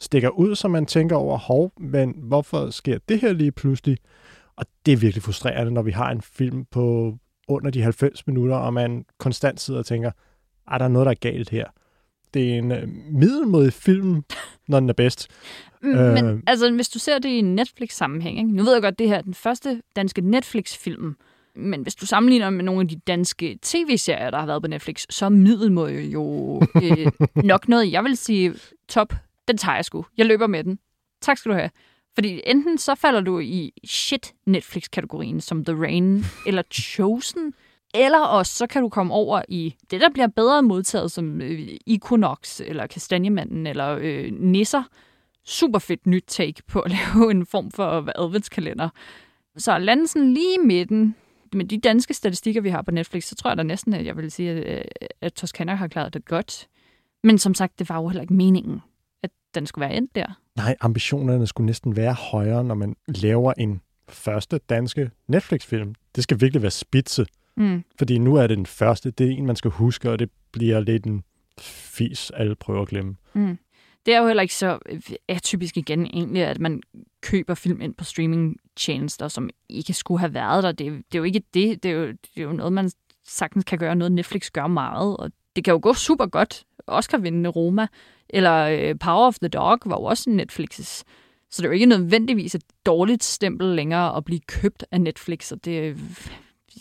[0.00, 3.98] stikker ud, så man tænker over, hov, men hvorfor sker det her lige pludselig?
[4.56, 7.14] Og det er virkelig frustrerende, når vi har en film på
[7.48, 10.10] under de 90 minutter, og man konstant sidder og tænker,
[10.70, 11.66] er der er noget, der er galt her?
[12.34, 14.24] Det er en øh, middelmådig film,
[14.68, 15.28] når den er bedst.
[15.82, 16.40] Men Øh.
[16.46, 18.52] altså, hvis du ser det i en Netflix-sammenhæng, ikke?
[18.52, 21.16] nu ved jeg godt, det her er den første danske Netflix-film,
[21.56, 25.04] men hvis du sammenligner med nogle af de danske tv-serier, der har været på Netflix,
[25.10, 27.12] så er Middelmåde jo øh,
[27.44, 28.54] nok noget, jeg vil sige,
[28.88, 29.14] top,
[29.48, 30.06] den tager jeg sgu.
[30.16, 30.78] Jeg løber med den.
[31.20, 31.70] Tak skal du have.
[32.14, 37.54] Fordi enten så falder du i shit Netflix-kategorien, som The Rain eller Chosen,
[37.94, 41.68] eller også så kan du komme over i det, der bliver bedre modtaget som øh,
[41.86, 44.82] Equinox, eller Kastanjemanden, eller øh, Nisser.
[45.44, 48.88] Super fedt nyt take på at lave en form for adventskalender.
[49.56, 51.16] Så lande sådan lige i midten,
[51.52, 54.16] med de danske statistikker, vi har på Netflix, så tror jeg da næsten, at jeg
[54.16, 54.88] vil sige, at,
[55.20, 56.68] at Toscana har klaret det godt.
[57.22, 58.80] Men som sagt, det var jo heller ikke meningen,
[59.54, 60.40] den skulle være endt der.
[60.56, 65.94] Nej, ambitionerne skulle næsten være højere, når man laver en første danske Netflix-film.
[66.14, 67.26] Det skal virkelig være spidse.
[67.56, 67.84] Mm.
[67.98, 69.10] Fordi nu er det den første.
[69.10, 71.22] Det er en, man skal huske, og det bliver lidt en
[71.60, 73.16] fis, alle prøver at glemme.
[73.34, 73.58] Mm.
[74.06, 76.82] Det er jo heller ikke så øh, atypisk igen egentlig, at man
[77.22, 80.72] køber film ind på streamingtjenester, som ikke skulle have været der.
[80.72, 81.82] Det, er- det er jo ikke det.
[81.82, 82.90] Det er jo, det er jo noget, man
[83.28, 83.96] sagtens kan gøre.
[83.96, 86.64] Noget Netflix gør meget, og det kan jo gå super godt.
[86.86, 87.86] Oscar-vindende Roma,
[88.30, 91.02] eller øh, Power of the Dog var jo også Netflix's.
[91.50, 95.52] Så det er jo ikke nødvendigvis et dårligt stempel længere at blive købt af Netflix,
[95.52, 95.96] og det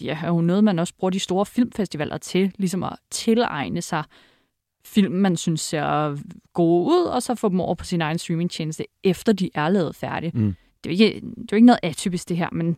[0.02, 4.04] ja, er jo noget, man også bruger de store filmfestivaler til, ligesom at tilegne sig
[4.86, 6.18] film, man synes ser
[6.54, 9.96] gode ud, og så få dem over på sin egen streamingtjeneste, efter de er lavet
[9.96, 10.32] færdige.
[10.36, 10.56] Mm.
[10.84, 12.78] Det, er jo ikke, det er jo ikke noget atypisk, det her, men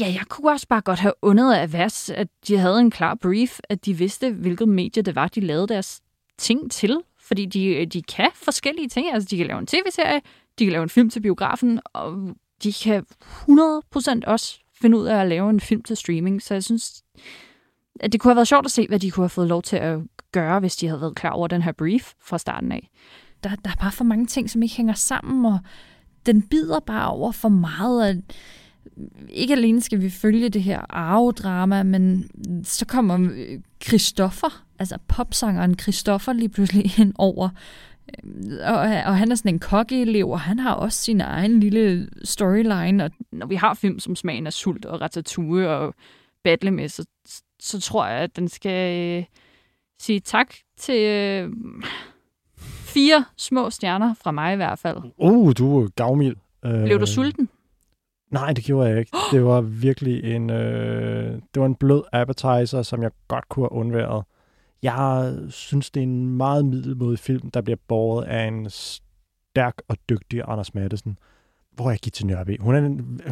[0.00, 3.14] ja, jeg kunne også bare godt have undet af Vas, at de havde en klar
[3.14, 6.00] brief, at de vidste, hvilket medie det var, de lavede deres
[6.38, 6.98] ting til.
[7.28, 9.12] Fordi de, øh, de kan forskellige ting.
[9.12, 10.20] Altså, de kan lave en tv-serie,
[10.58, 15.16] de kan lave en film til biografen, og de kan 100% også finde ud af
[15.16, 16.42] at lave en film til streaming.
[16.42, 17.02] Så jeg synes,
[18.00, 19.76] at det kunne have været sjovt at se, hvad de kunne have fået lov til
[19.76, 19.98] at
[20.32, 22.90] gøre, hvis de havde været klar over den her brief fra starten af.
[23.44, 25.58] Der, der er bare for mange ting, som ikke hænger sammen, og
[26.26, 28.08] den bider bare over for meget.
[28.08, 28.22] Og
[29.30, 32.30] ikke alene skal vi følge det her arvedrama, men
[32.64, 37.48] så kommer øh, Christoffer, altså popsangeren Christoffer lige pludselig ind over.
[38.24, 42.08] Øh, Og, og han er sådan en kokkeelev, og han har også sin egen lille
[42.24, 43.04] storyline.
[43.04, 45.94] Og når vi har film som Smagen af Sult og Ratatouille og
[46.44, 47.04] Battle med, så,
[47.60, 49.24] så tror jeg, at den skal øh,
[50.00, 51.50] sige tak til øh,
[52.58, 54.96] fire små stjerner fra mig i hvert fald.
[55.18, 56.36] Uh, du er gavmild.
[56.84, 57.48] Blev du sulten?
[58.30, 59.16] Nej, det gjorde jeg ikke.
[59.32, 63.72] Det var virkelig en, øh, det var en blød appetizer, som jeg godt kunne have
[63.72, 64.24] undværet.
[64.82, 69.96] Jeg synes, det er en meget middelmodig film, der bliver båret af en stærk og
[70.08, 71.18] dygtig Anders Madsen.
[71.72, 72.60] Hvor er Gita Nørby?
[72.60, 72.80] Hun er,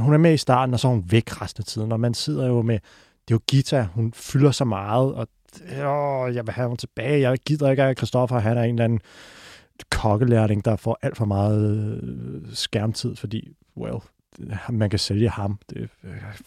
[0.00, 1.92] hun er med i starten, og så er hun væk resten af tiden.
[1.92, 2.74] Og man sidder jo med,
[3.28, 5.28] det er jo Gita, hun fylder så meget, og
[5.85, 7.30] åh, jeg vil have hende tilbage.
[7.30, 9.00] Jeg gider ikke, at Christoffer han er en eller anden
[9.90, 13.96] kokkelærling, der får alt for meget øh, skærmtid, fordi, well,
[14.70, 15.59] man kan sælge ham.
[15.70, 15.88] Det,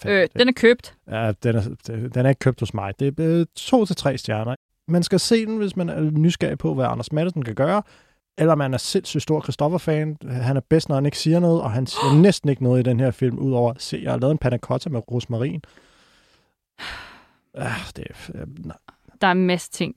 [0.06, 0.96] Øh, den er købt.
[1.08, 3.00] Ja, den er, den er ikke købt hos mig.
[3.00, 4.56] Det er øh, to til tre stjerner.
[4.88, 7.84] Man skal se den, hvis man er nysgerrig på, hvad Anders Madsen kan gøre,
[8.38, 10.18] eller man er sindssygt stor Christoffer-fan.
[10.30, 12.84] Han er bedst, når han ikke siger noget, og han siger næsten ikke noget i
[12.84, 15.62] den her film, udover, se, jeg har lavet en panna cotta med rosmarin.
[17.54, 18.78] Ah, det er, øh, nej.
[19.22, 19.96] Der er en masse ting,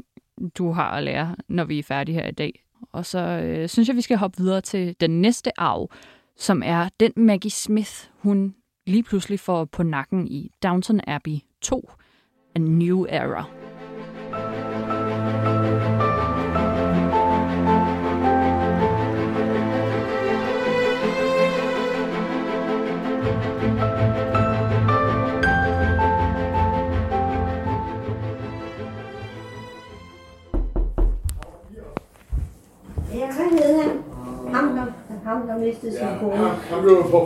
[0.59, 2.64] du har at lære, når vi er færdige her i dag.
[2.92, 5.90] Og så øh, synes jeg, vi skal hoppe videre til den næste arv,
[6.37, 8.55] som er den Maggie Smith, hun
[8.87, 11.90] lige pludselig får på nakken i Downton Abbey 2,
[12.55, 13.62] A New Era.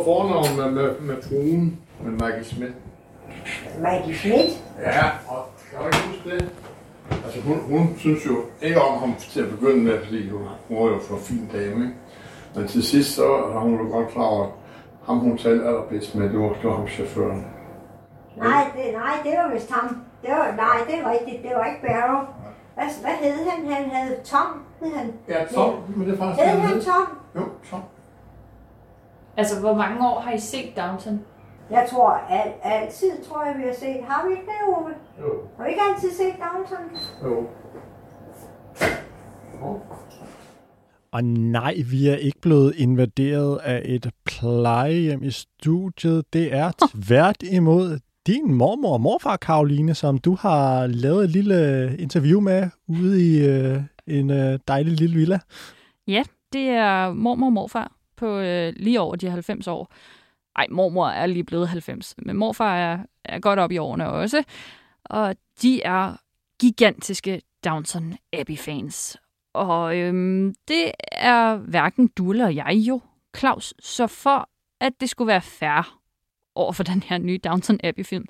[0.06, 2.76] Fornavn med, med, med fruen, med Maggie Smith.
[3.80, 4.64] Maggie Schmidt?
[4.82, 6.52] Ja, og kan du ikke huske det?
[7.24, 10.76] Altså, hun, hun synes jo ikke om ham til at begynde med, fordi hun, hun
[10.78, 11.94] var jo for fin dame, ikke?
[12.54, 14.50] Men til sidst, så var hun jo godt klar over, at
[15.06, 17.46] ham hun talte allerbedst med, det var, det var ham chaufføren.
[18.36, 19.96] Nej, det, nej, det var vist ham.
[20.22, 21.42] Det var, nej, det var rigtigt.
[21.42, 22.20] Det var ikke Barrow.
[22.74, 23.72] Hvad, hvad hed han?
[23.72, 24.46] Han hed Tom.
[24.82, 25.12] Hed han?
[25.28, 26.80] Ja, Tom, men det er faktisk Hed han.
[26.80, 27.06] Tom?
[27.36, 27.80] Jo, Tom.
[29.36, 31.20] Altså, hvor mange år har I set Downton?
[31.70, 34.04] Jeg tror, al, altid tror jeg, vi har set.
[34.08, 34.90] Har vi ikke det, Ove?
[35.20, 35.48] Jo.
[35.56, 36.84] Har vi ikke altid set Downton?
[37.24, 37.46] Jo.
[41.12, 46.32] Og nej, vi er ikke blevet invaderet af et plejehjem i studiet.
[46.32, 51.96] Det er tvært imod din mormor og morfar, Karoline, som du har lavet et lille
[51.98, 55.38] interview med ude i øh, en øh, dejlig lille villa.
[56.06, 56.22] Ja,
[56.52, 59.92] det er mormor og morfar på øh, lige over de 90 år.
[60.56, 64.42] Ej, mormor er lige blevet 90, men morfar er, er godt op i årene også.
[65.04, 66.16] Og de er
[66.60, 69.16] gigantiske Downton Abbey-fans.
[69.54, 73.00] Og øhm, det er hverken du eller jeg jo,
[73.36, 73.74] Claus.
[73.78, 74.48] Så for
[74.80, 75.98] at det skulle være fair
[76.54, 78.24] over for den her nye Downton Abbey-film,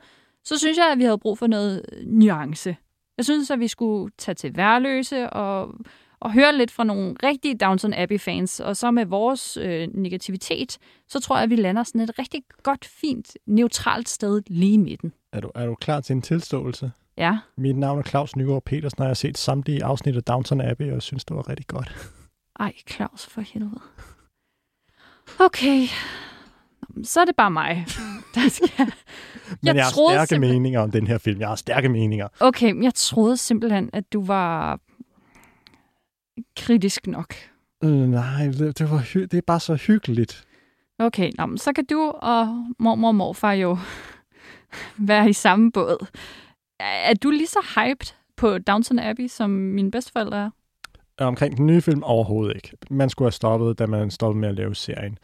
[0.44, 2.76] så synes jeg, at vi havde brug for noget nuance.
[3.16, 5.74] Jeg synes, at vi skulle tage til værløse og,
[6.20, 11.20] og høre lidt fra nogle rigtige Downton Abbey-fans, og så med vores øh, negativitet, så
[11.20, 15.12] tror jeg, at vi lander sådan et rigtig godt, fint, neutralt sted lige i midten.
[15.32, 16.92] Er du, er du klar til en tilståelse?
[17.18, 17.38] Ja.
[17.56, 20.86] Mit navn er Claus Nygaard Petersen, og jeg har set samtlige afsnit af Downton Abbey,
[20.86, 21.96] og jeg synes, det var rigtig godt.
[22.60, 23.80] Ej, Claus, for helvede.
[25.40, 25.86] Okay.
[27.04, 27.86] Så er det bare mig,
[28.34, 28.86] der skal...
[29.48, 31.40] Men jeg, jeg har stærke simpelthen- meninger om den her film.
[31.40, 32.28] Jeg har stærke meninger.
[32.40, 34.80] Okay, men jeg troede simpelthen, at du var
[36.56, 37.34] kritisk nok.
[37.84, 40.46] Øh, nej, det, det, var det er bare så hyggeligt.
[40.98, 43.78] Okay, nå, men så kan du og mormor og morfar jo
[44.98, 46.06] være i samme båd.
[46.80, 50.50] Er er du lige så hyped på Downton Abbey, som mine bedsteforældre er?
[51.18, 52.76] Omkring den nye film overhovedet ikke.
[52.90, 55.18] Man skulle have stoppet, da man stoppede med at lave serien.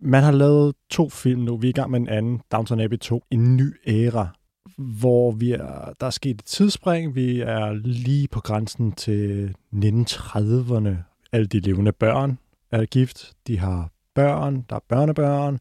[0.00, 1.56] Man har lavet to film nu.
[1.56, 4.28] Vi er i gang med en anden, Downton Abbey 2, en ny æra,
[4.76, 7.14] hvor vi er, der er sket et tidsspring.
[7.14, 10.90] Vi er lige på grænsen til 1930'erne.
[11.32, 12.38] Alle de levende børn
[12.70, 13.32] er gift.
[13.46, 15.58] De har børn, der er børnebørn.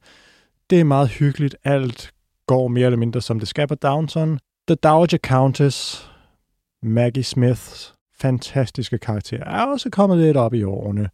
[0.70, 1.56] Det er meget hyggeligt.
[1.64, 2.12] Alt
[2.48, 4.40] går mere eller mindre, som det skal på Downton.
[4.68, 6.10] The Dowager Countess,
[6.84, 11.10] Maggie Smiths fantastiske karakter, er også kommet lidt op i årene.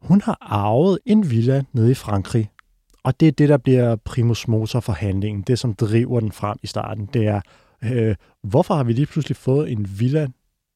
[0.00, 2.50] Hun har arvet en villa nede i Frankrig,
[3.06, 5.42] og det er det, der bliver primus motor for handlingen.
[5.42, 7.40] Det, som driver den frem i starten, det er,
[7.84, 10.28] øh, hvorfor har vi lige pludselig fået en villa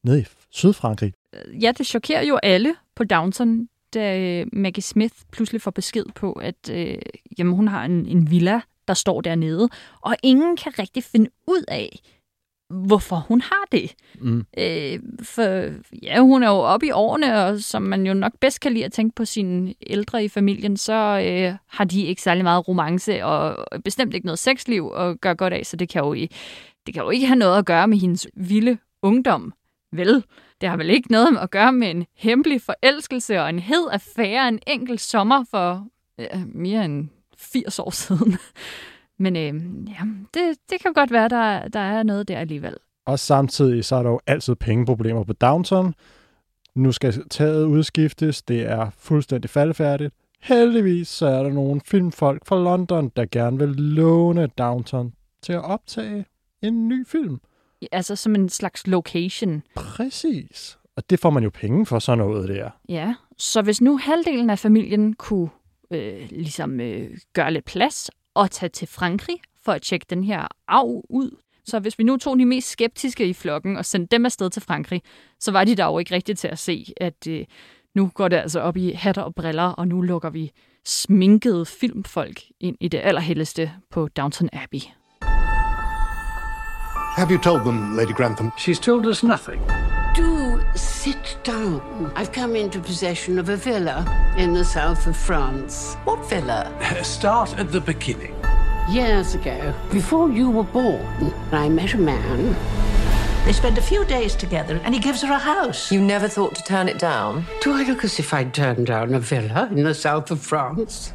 [0.05, 1.13] nede i Sydfrankrig?
[1.35, 6.05] Øh, ja, det chokerer jo alle på Downton, da øh, Maggie Smith pludselig får besked
[6.15, 6.99] på, at øh,
[7.39, 9.69] jamen, hun har en, en villa, der står dernede,
[10.01, 12.01] og ingen kan rigtig finde ud af,
[12.71, 13.95] hvorfor hun har det.
[14.21, 14.47] Mm.
[14.59, 15.71] Øh, for
[16.03, 18.85] ja, hun er jo oppe i årene, og som man jo nok bedst kan lide
[18.85, 20.93] at tænke på sine ældre i familien, så
[21.27, 25.53] øh, har de ikke særlig meget romance, og bestemt ikke noget sexliv at gøre godt
[25.53, 26.15] af, så det kan jo,
[26.87, 29.53] det kan jo ikke have noget at gøre med hendes vilde ungdom.
[29.93, 30.25] Vel,
[30.61, 34.49] det har vel ikke noget at gøre med en hemmelig forelskelse og en hed affære
[34.49, 35.87] en enkelt sommer for
[36.19, 38.39] øh, mere end 80 år siden.
[39.21, 39.55] Men øh,
[39.89, 40.05] ja,
[40.35, 42.77] det, det kan godt være, der, der er noget der alligevel.
[43.07, 45.95] Og samtidig så er der jo altid pengeproblemer på Downton.
[46.75, 48.43] Nu skal taget udskiftes.
[48.43, 50.15] Det er fuldstændig faldefærdigt.
[50.41, 55.65] Heldigvis så er der nogle filmfolk fra London, der gerne vil låne Downton til at
[55.65, 56.25] optage
[56.63, 57.41] en ny film.
[57.93, 59.63] Altså som en slags location.
[59.75, 60.79] Præcis.
[60.97, 62.71] Og det får man jo penge for sådan noget der.
[62.89, 65.49] Ja, så hvis nu halvdelen af familien kunne
[65.91, 70.47] øh, ligesom øh, gøre lidt plads og tage til Frankrig for at tjekke den her
[70.69, 71.31] arv ud,
[71.65, 74.63] så hvis vi nu tog de mest skeptiske i flokken og sendte dem afsted til
[74.63, 75.03] Frankrig,
[75.41, 77.45] så var de der jo ikke rigtigt til at se, at øh,
[77.95, 80.51] nu går det altså op i hatter og briller, og nu lukker vi
[80.85, 84.81] sminkede filmfolk ind i det allerhelligste på Downton Abbey.
[87.17, 88.53] Have you told them, Lady Grantham?
[88.59, 89.90] She's told us nothing.
[91.03, 92.13] Do sit down.
[92.15, 94.05] I've come into possession of a villa
[94.37, 95.95] in the south of France.
[96.05, 96.71] What villa?
[97.03, 98.35] Start at the beginning.
[98.91, 102.55] Years ago, before you were born, I met a man.
[103.47, 105.91] They spend a few days together and he gives her a house.
[105.91, 107.47] You never thought to turn it down?
[107.63, 111.15] Do I look as if I'd turned down a villa in the south of France?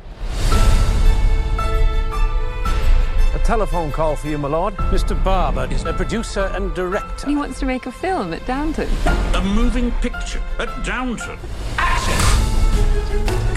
[3.45, 4.75] Telephone call for you, my lord.
[4.91, 5.15] Mr.
[5.23, 7.27] Barber is a producer and director.
[7.27, 8.87] He wants to make a film at Downton.
[9.35, 11.37] A moving picture at Downton.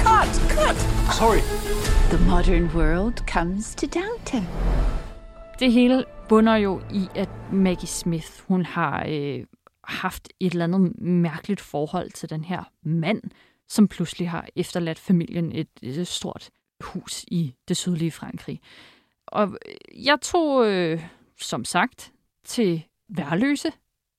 [0.04, 0.30] Cut!
[0.56, 0.76] Cut!
[1.14, 1.40] Sorry.
[2.10, 4.46] The modern world comes to Downton.
[5.58, 9.44] Det hele bunder jo i, at Maggie Smith, hun har øh,
[9.84, 13.22] haft et eller andet mærkeligt forhold til den her mand,
[13.68, 18.60] som pludselig har efterladt familien et, et stort hus i det sydlige Frankrig.
[19.32, 21.02] Og øh, jeg tog, øh,
[21.40, 22.12] som sagt,
[22.44, 23.72] til Værløse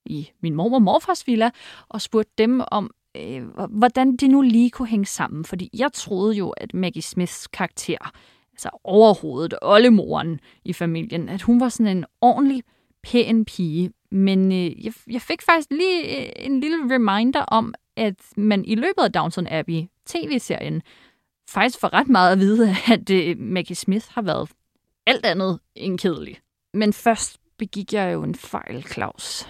[0.05, 1.49] i min mor og morfars villa,
[1.89, 5.45] og spurgte dem om, øh, hvordan de nu lige kunne hænge sammen.
[5.45, 8.11] Fordi jeg troede jo, at Maggie Smiths karakter,
[8.53, 12.63] altså overhovedet, oldemoren i familien, at hun var sådan en ordentlig
[13.03, 13.91] pæn pige.
[14.11, 18.75] Men øh, jeg, jeg fik faktisk lige øh, en lille reminder om, at man i
[18.75, 20.81] løbet af Downton Abbey tv-serien
[21.49, 24.49] faktisk får ret meget at vide, at øh, Maggie Smith har været
[25.09, 26.39] alt andet end kedelig.
[26.73, 29.47] Men først begik jeg jo en fejl, Claus.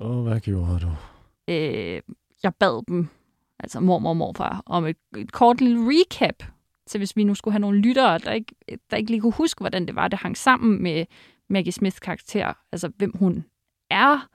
[0.00, 0.90] Åh, oh, hvad gjorde du?
[1.48, 2.00] Øh,
[2.42, 3.08] jeg bad dem,
[3.58, 6.42] altså mormor og morfar, om et, et kort lille recap,
[6.86, 8.54] til hvis vi nu skulle have nogle lyttere, der ikke,
[8.90, 11.06] der ikke lige kunne huske, hvordan det var, det hang sammen med
[11.48, 13.44] Maggie Smiths karakter, altså hvem hun
[13.90, 14.28] er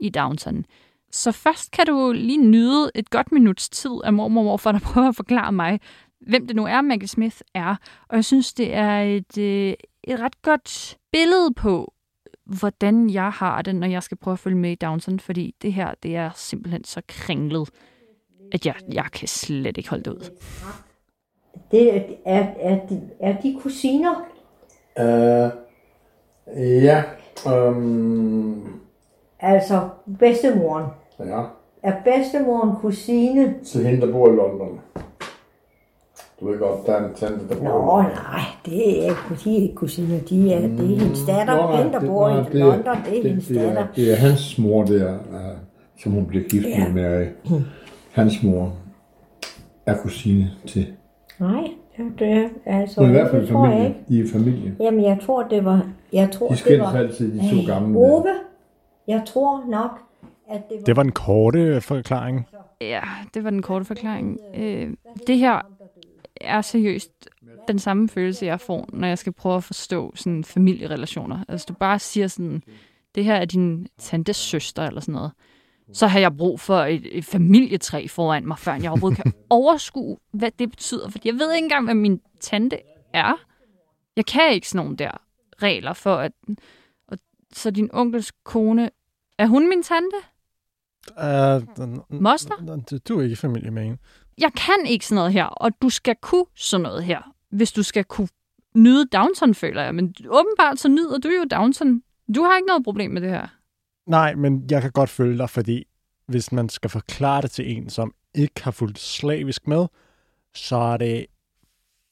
[0.00, 0.64] i Downton.
[1.10, 4.78] Så først kan du lige nyde et godt minuts tid af mormor og morfar, der
[4.78, 5.80] prøver at forklare mig,
[6.20, 7.74] hvem det nu er, Maggie Smith er.
[8.08, 11.92] Og jeg synes, det er et, øh, et ret godt billede på,
[12.44, 15.72] hvordan jeg har det, når jeg skal prøve at følge med i Downton, fordi det
[15.72, 17.68] her, det er simpelthen så kringlet,
[18.52, 20.30] at jeg, jeg kan slet ikke holde det ud.
[21.70, 24.14] Det er, er, er, de, er de kusiner?
[24.96, 25.50] Uh,
[26.56, 27.02] ja.
[27.46, 28.78] Um,
[29.40, 30.86] Altså bedstemoren.
[31.18, 31.42] ja.
[31.82, 33.54] Er bedstemoren kusine?
[33.64, 34.80] Til hende, der bor i London.
[36.40, 39.56] Du ved godt, der er en tante, der bor Nå, nej, det er ikke, de
[39.58, 40.20] er ikke kusiner.
[40.30, 41.56] De er, det er hendes datter.
[41.56, 43.56] Nå, nej, Hende, der det- bor nej, i det er- London, det er hendes det,
[43.56, 43.82] datter.
[43.82, 45.58] er, det er hans mor der, uh,
[46.02, 46.88] som hun bliver gift Ja.
[46.88, 47.24] med Mary.
[48.12, 48.72] Hans mor
[49.86, 50.86] er kusine til.
[51.38, 51.64] Nej,
[52.18, 52.28] det
[52.66, 53.00] er altså...
[53.00, 53.86] Er i hvert fald det jeg familie.
[53.88, 54.00] ikke.
[54.08, 54.74] De er familie.
[54.80, 55.86] Jamen, jeg tror, det var...
[56.12, 57.98] Jeg tror, De det skændes var, altid, de to gamle.
[57.98, 58.24] Ove,
[59.08, 59.90] jeg tror nok,
[60.50, 60.84] at det var...
[60.84, 62.46] Det var en korte forklaring.
[62.80, 63.00] Ja,
[63.34, 64.38] det var den korte forklaring.
[64.56, 64.88] Øh,
[65.26, 65.66] det her
[66.40, 67.28] er seriøst
[67.68, 71.44] den samme følelse, jeg får, når jeg skal prøve at forstå sådan familierelationer.
[71.48, 72.62] Altså, du bare siger sådan,
[73.14, 75.32] det her er din tantes søster eller sådan noget.
[75.92, 80.16] Så har jeg brug for et, et familietræ foran mig, før jeg overhovedet kan overskue,
[80.32, 81.08] hvad det betyder.
[81.10, 82.78] For jeg ved ikke engang, hvad min tante
[83.12, 83.34] er.
[84.16, 85.10] Jeg kan ikke sådan nogle der
[85.62, 86.32] regler for, at...
[87.08, 87.18] Og,
[87.52, 88.90] så din onkels kone,
[89.38, 90.16] er hun min tante?
[91.08, 92.80] Uh, Moster?
[92.90, 93.98] Du, du er ikke familie med hende
[94.38, 97.82] jeg kan ikke sådan noget her, og du skal kunne sådan noget her, hvis du
[97.82, 98.28] skal kunne
[98.74, 99.94] nyde Downton, føler jeg.
[99.94, 102.02] Men åbenbart så nyder du jo Downton.
[102.34, 103.46] Du har ikke noget problem med det her.
[104.06, 105.84] Nej, men jeg kan godt følge dig, fordi
[106.26, 109.86] hvis man skal forklare det til en, som ikke har fulgt slavisk med,
[110.54, 111.26] så er det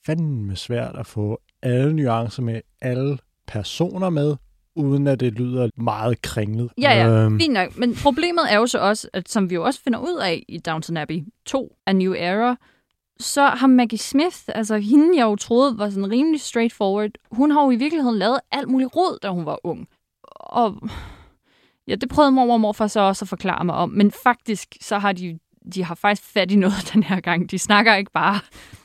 [0.07, 4.37] fandme svært at få alle nuancer med, alle personer med,
[4.77, 6.71] uden at det lyder meget kringlet.
[6.81, 7.79] Ja, ja, Øhm, fint nok.
[7.79, 10.59] Men problemet er jo så også, at som vi jo også finder ud af i
[10.59, 12.57] Downton Abbey 2, A New Era,
[13.21, 17.65] så har Maggie Smith, altså hende jeg jo troede var sådan rimelig straightforward, hun har
[17.65, 19.89] jo i virkeligheden lavet alt muligt råd, da hun var ung.
[20.23, 20.89] Og
[21.89, 24.99] ja, det prøvede mor og morfar så også at forklare mig om, men faktisk så
[24.99, 25.39] har de
[25.75, 27.51] de har faktisk fat i noget den her gang.
[27.51, 28.39] De snakker ikke bare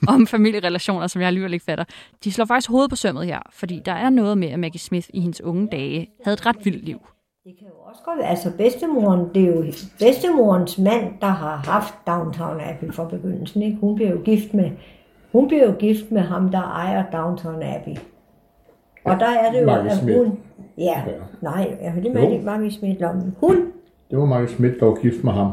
[0.07, 1.83] om familierelationer, som jeg alligevel ikke fatter.
[2.23, 5.07] De slår faktisk hovedet på sømmet her, fordi der er noget med, at Maggie Smith
[5.13, 6.99] i hendes unge dage havde et ret vildt liv.
[7.85, 9.63] også godt, altså bedstemoren, det er jo
[9.99, 13.77] bedstemorens mand, der har haft Downtown Abbey fra begyndelsen, ikke?
[13.81, 14.71] Hun bliver jo gift med,
[15.31, 17.95] hun bliver jo gift med ham, der ejer Downtown Abbey.
[19.05, 20.17] Og der er det jo, Maggie at Smith.
[20.17, 20.37] hun...
[20.77, 21.03] Ja,
[21.41, 22.31] nej, jeg vil lige Jo.
[22.31, 23.21] ikke Maggie Smith om.
[23.39, 23.55] Hun,
[24.11, 25.51] Det var Marcus Schmidt, der var gift med ham,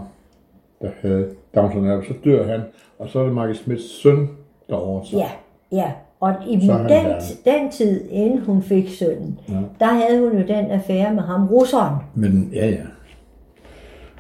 [0.83, 2.07] der havde Downton Abbey.
[2.09, 2.61] Så dør han,
[2.99, 4.29] og så er det Marcus Schmidts søn,
[4.69, 5.25] der overtager.
[5.25, 5.31] ja,
[5.77, 5.93] ja.
[6.21, 7.07] Og i den,
[7.45, 9.55] den tid, inden hun fik sønnen, Ja.
[9.81, 11.95] der havde hun jo den affære med ham, russeren.
[12.15, 12.83] Men ja, ja.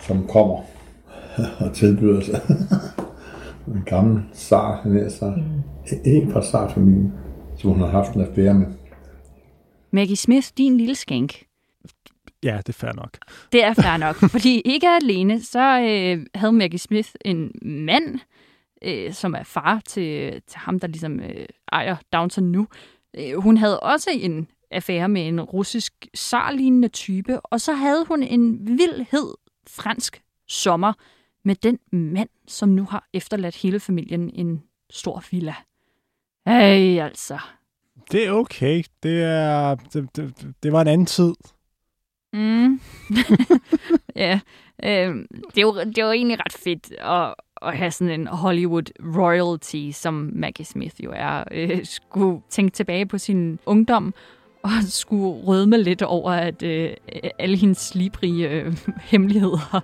[0.00, 0.59] Som kommer
[1.66, 2.40] og tilbyder sig.
[3.74, 5.32] en gammel zar, han er så.
[6.04, 7.12] En fra zarfamilien,
[7.56, 8.66] som hun har haft en affære med.
[9.90, 11.42] Maggie Smith, din lille skænk.
[12.43, 13.18] Ja, det er fair nok.
[13.53, 18.18] Det er fair nok, fordi ikke alene, så øh, havde Maggie Smith en mand,
[18.82, 22.68] øh, som er far til, til ham, der ligesom øh, ejer Downton nu.
[23.16, 28.22] Øh, hun havde også en affære med en russisk sarlignende type, og så havde hun
[28.22, 29.34] en vildhed
[29.66, 30.93] fransk sommer
[31.45, 35.55] med den mand, som nu har efterladt hele familien en stor villa.
[36.47, 37.39] Ej, altså.
[38.12, 38.84] Det er okay.
[39.03, 41.34] Det, er, det, det, det var en anden tid.
[42.33, 42.81] Mm.
[44.16, 44.41] ja,
[44.85, 45.14] øh,
[45.55, 49.16] det, er jo, det er jo egentlig ret fedt at, at have sådan en Hollywood
[49.16, 54.14] royalty, som Maggie Smith jo er, øh, skulle tænke tilbage på sin ungdom
[54.62, 56.91] og skulle rødme lidt over, at øh,
[57.39, 59.81] alle hendes librige øh, hemmeligheder,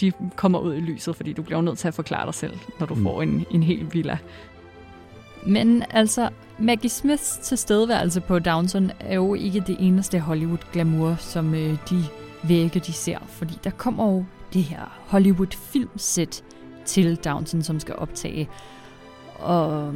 [0.00, 2.86] de kommer ud i lyset, fordi du bliver nødt til at forklare dig selv, når
[2.86, 3.02] du mm.
[3.02, 4.18] får en, en hel villa.
[5.46, 11.76] Men altså, Maggie Smiths tilstedeværelse på Downton er jo ikke det eneste Hollywood-glamour, som øh,
[11.90, 12.04] de
[12.42, 13.18] vægge, de ser.
[13.28, 16.44] Fordi der kommer jo det her Hollywood-filmsæt
[16.84, 18.48] til Downton, som skal optage.
[19.34, 19.94] Og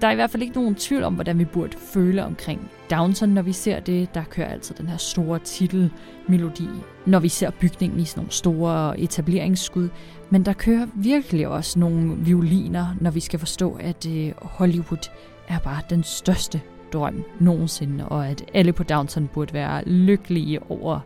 [0.00, 3.28] der er i hvert fald ikke nogen tvivl om, hvordan vi burde føle omkring Downton,
[3.28, 4.14] når vi ser det.
[4.14, 6.68] Der kører altid den her store titelmelodi,
[7.06, 9.88] når vi ser bygningen i sådan nogle store etableringsskud.
[10.30, 15.10] Men der kører virkelig også nogle violiner, når vi skal forstå, at øh, Hollywood
[15.48, 16.60] er bare den største
[16.92, 21.00] drøm nogensinde, og at alle på Downton burde være lykkelige over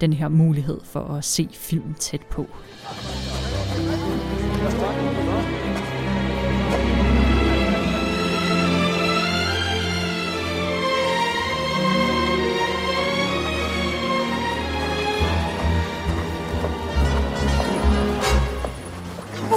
[0.00, 2.46] den her mulighed for at se film tæt på.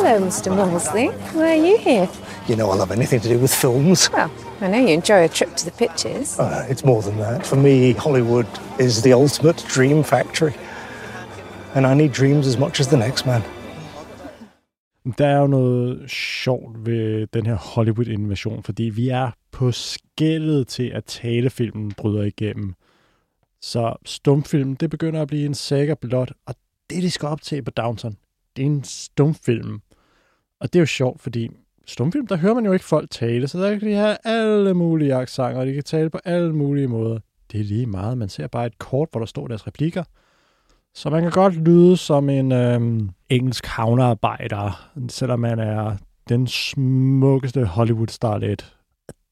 [0.05, 0.55] Hello, Mr.
[0.55, 1.07] Molesley.
[1.33, 2.07] Why are you here?
[2.47, 4.07] You know I love anything to do with films.
[4.13, 4.29] Well,
[4.61, 6.39] I know you enjoy a trip to the pictures.
[6.39, 7.43] Uh, it's more than that.
[7.43, 8.45] For me, Hollywood
[8.79, 10.53] is the ultimate dream factory.
[11.73, 13.41] And I need dreams as much as the next man.
[15.17, 20.91] Der er jo noget sjovt ved den her Hollywood-invasion, fordi vi er på skældet til,
[20.95, 22.73] at talefilmen bryder igennem.
[23.61, 26.55] Så stumfilm, det begynder at blive en saga blot, og
[26.89, 28.17] det, de skal optage på Downton,
[28.55, 29.81] det er en stumfilm.
[30.59, 31.49] Og det er jo sjovt, fordi
[31.85, 35.15] stumfilm, der hører man jo ikke folk tale, så der kan de have alle mulige
[35.15, 37.19] aksanger, og de kan tale på alle mulige måder.
[37.51, 38.17] Det er lige meget.
[38.17, 40.03] Man ser bare et kort, hvor der står deres replikker.
[40.93, 45.97] Så man kan godt lyde som en øhm, engelsk havnearbejder, selvom man er
[46.29, 48.75] den smukkeste Hollywood-starlet.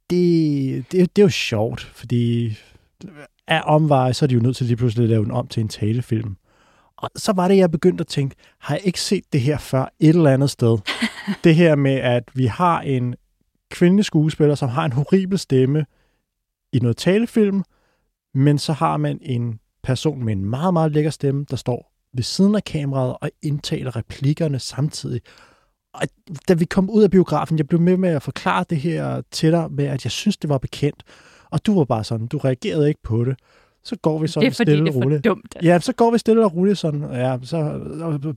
[0.10, 2.58] Det, det, det er jo sjovt, fordi
[3.48, 5.62] af omveje, så er de jo nødt til lige pludselig at lave den om til
[5.62, 6.36] en talefilm.
[7.04, 9.86] Og så var det, jeg begyndte at tænke, har jeg ikke set det her før
[10.00, 10.78] et eller andet sted?
[11.44, 13.16] det her med, at vi har en
[13.72, 15.86] kvindelig skuespiller, som har en horribel stemme
[16.74, 17.64] i noget talefilm,
[18.34, 22.24] men så har man en person med en meget, meget lækker stemme, der står ved
[22.24, 25.22] siden af kameraet og indtaler replikkerne samtidig.
[25.94, 26.02] Og
[26.48, 29.52] da vi kom ud af biografen, jeg blev med med at forklare det her til
[29.52, 31.04] dig med, at jeg synes, det var bekendt.
[31.50, 33.40] Og du var bare sådan, du reagerede ikke på det.
[33.86, 35.24] Så går vi sådan det er fordi, stille det er og roligt.
[35.26, 35.56] dumt.
[35.64, 37.80] Ja, så går vi stille og roligt sådan, ja, så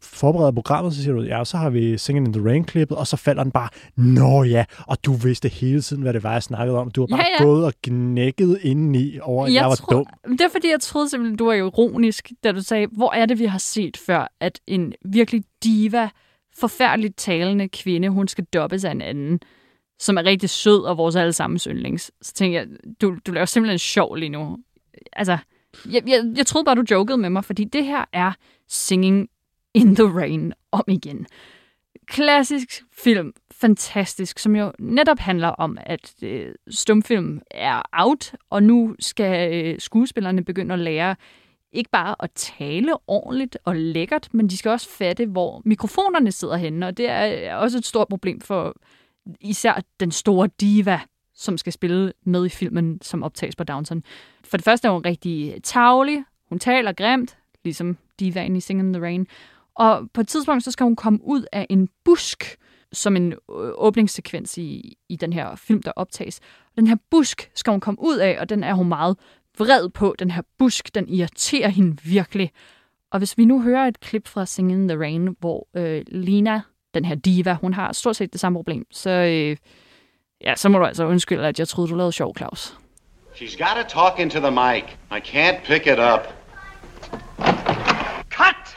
[0.02, 3.16] forbereder programmet, så siger du, ja, så har vi Singing in the Rain-klippet, og så
[3.16, 6.78] falder den bare, nå ja, og du vidste hele tiden, hvad det var, jeg snakkede
[6.78, 6.90] om.
[6.90, 7.44] Du har bare Ja, ja.
[7.44, 10.06] gået og knækket indeni over, at jeg, jeg var tro- dum.
[10.30, 13.38] Det er fordi, jeg troede simpelthen, du var ironisk, da du sagde, hvor er det,
[13.38, 16.08] vi har set før, at en virkelig diva,
[16.58, 19.40] forfærdeligt talende kvinde, hun skal dobbes af en anden,
[20.00, 22.10] som er rigtig sød og vores allesammens yndlings.
[22.22, 22.68] Så tænker jeg,
[23.00, 24.56] du, du laver simpelthen sjov lige nu.
[25.12, 25.38] Altså,
[25.90, 28.32] jeg, jeg, jeg troede bare, du jokede med mig, fordi det her er
[28.68, 29.28] Singing
[29.74, 31.26] in the Rain om igen.
[32.06, 38.96] Klassisk film, fantastisk, som jo netop handler om, at øh, stumfilm er out, og nu
[39.00, 41.16] skal øh, skuespillerne begynde at lære
[41.72, 46.56] ikke bare at tale ordentligt og lækkert, men de skal også fatte, hvor mikrofonerne sidder
[46.56, 48.74] henne, og det er øh, også et stort problem for
[49.40, 51.00] især den store diva,
[51.36, 54.02] som skal spille med i filmen, som optages på Downton.
[54.44, 58.92] For det første er hun rigtig tavlig, hun taler grimt, ligesom divaen i Singing in
[58.92, 59.26] the Rain,
[59.74, 62.56] og på et tidspunkt, så skal hun komme ud af en busk,
[62.92, 63.38] som en øh,
[63.74, 66.40] åbningssekvens i, i den her film, der optages.
[66.76, 69.16] Den her busk skal hun komme ud af, og den er hun meget
[69.58, 70.14] vred på.
[70.18, 72.50] Den her busk, den irriterer hende virkelig.
[73.10, 76.60] Og hvis vi nu hører et klip fra Singing in the Rain, hvor øh, Lina,
[76.94, 79.56] den her diva, hun har stort set det samme problem, så, øh,
[80.46, 82.76] ja, så må du altså undskylde, at jeg troede, du lavede sjov, Claus.
[83.34, 84.84] She's got to talk into the mic.
[85.10, 86.22] I can't pick it up.
[88.30, 88.76] Cut!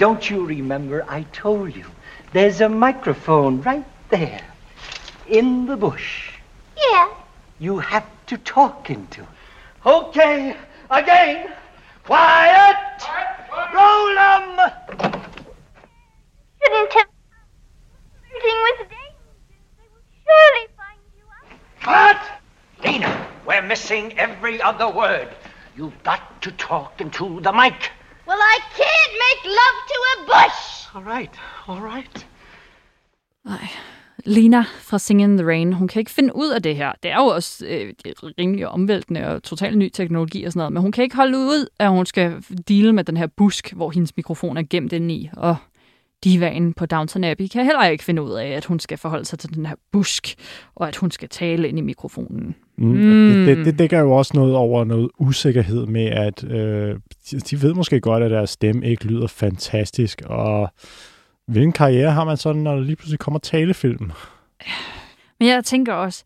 [0.00, 1.84] Don't you remember I told you?
[2.32, 4.40] There's a microphone right there.
[5.28, 6.30] In the bush.
[6.76, 7.06] Yeah.
[7.60, 9.28] You have to talk into it.
[9.86, 10.56] Okay,
[10.90, 11.46] again.
[12.04, 12.76] Quiet!
[13.74, 14.58] Roll 'em!
[16.60, 17.08] Shouldn't have
[18.44, 19.13] flirting with dangerous.
[20.26, 21.48] Surely find you out.
[21.80, 22.20] Cut!
[22.84, 25.28] Lena, we're missing every other word.
[25.76, 27.78] You've got to talk into the mic.
[28.26, 30.60] Well, I can't make love to a bush.
[30.94, 31.34] All right,
[31.68, 32.26] all right.
[33.44, 33.68] Nej.
[34.26, 36.92] Lena fra Sing in the Rain, hun kan ikke finde ud af det her.
[37.02, 37.92] Det er jo også øh,
[38.38, 41.66] rimelig omvæltende og totalt ny teknologi og sådan noget, men hun kan ikke holde ud,
[41.78, 45.30] at hun skal dele med den her busk, hvor hendes mikrofon er gemt inde i.
[45.36, 45.56] Og
[46.24, 49.38] divaen på Downton Abbey kan heller ikke finde ud af, at hun skal forholde sig
[49.38, 50.34] til den her busk,
[50.74, 52.54] og at hun skal tale ind i mikrofonen.
[52.78, 52.86] Mm.
[52.86, 53.46] Mm.
[53.46, 56.96] Det, det, det dækker jo også noget over noget usikkerhed med, at øh,
[57.30, 60.68] de, de ved måske godt, at deres stemme ikke lyder fantastisk, og
[61.46, 64.10] hvilken karriere har man sådan, når der lige pludselig kommer talefilm?
[65.40, 66.24] Men jeg tænker også,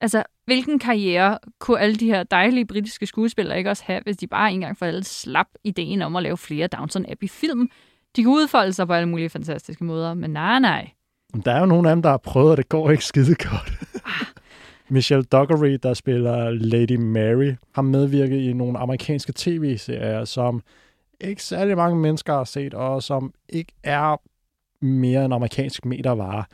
[0.00, 4.26] altså, hvilken karriere kunne alle de her dejlige britiske skuespillere ikke også have, hvis de
[4.26, 7.70] bare engang for alle slap ideen om at lave flere Downton Abbey-film?
[8.16, 10.90] De kan udfolde sig på alle mulige fantastiske måder, men nej, nej.
[11.44, 13.72] Der er jo nogle af dem, der har prøvet, og det går ikke skide godt.
[14.88, 20.62] Michelle Dockery, der spiller Lady Mary, har medvirket i nogle amerikanske tv-serier, som
[21.20, 24.16] ikke særlig mange mennesker har set, og som ikke er
[24.84, 26.44] mere en amerikansk metervare.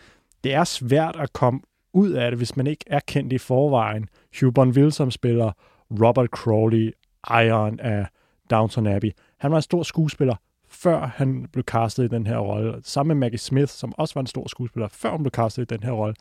[0.45, 1.61] Det er svært at komme
[1.93, 4.09] ud af det, hvis man ikke er kendt i forvejen.
[4.41, 5.53] Hugh Bonneville, som spiller
[5.91, 6.93] Robert Crowley,
[7.29, 8.07] ejeren af
[8.51, 9.11] Downton Abbey.
[9.39, 10.35] Han var en stor skuespiller,
[10.77, 12.75] før han blev castet i den her rolle.
[12.83, 15.75] Sammen med Maggie Smith, som også var en stor skuespiller, før hun blev castet i
[15.75, 16.15] den her rolle.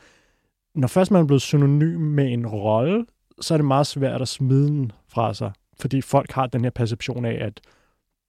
[0.75, 3.05] Når først man er blevet synonym med en rolle,
[3.41, 5.51] så er det meget svært at smide den fra sig.
[5.79, 7.61] Fordi folk har den her perception af, at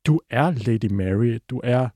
[0.07, 1.89] du er Lady Mary, du er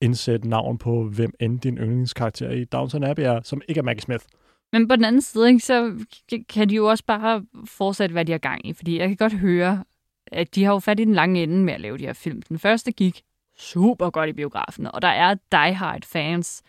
[0.00, 4.02] indsæt navn på, hvem end din yndlingskarakter i Downton Abbey er, som ikke er Maggie
[4.02, 4.24] Smith.
[4.72, 6.04] Men på den anden side, ikke, så
[6.48, 8.72] kan de jo også bare fortsætte, hvad de har gang i.
[8.72, 9.84] Fordi jeg kan godt høre,
[10.26, 12.42] at de har jo fat i den lange ende med at lave de her film.
[12.42, 13.22] Den første gik
[13.60, 16.62] super godt i biografen, og der er die-hard fans,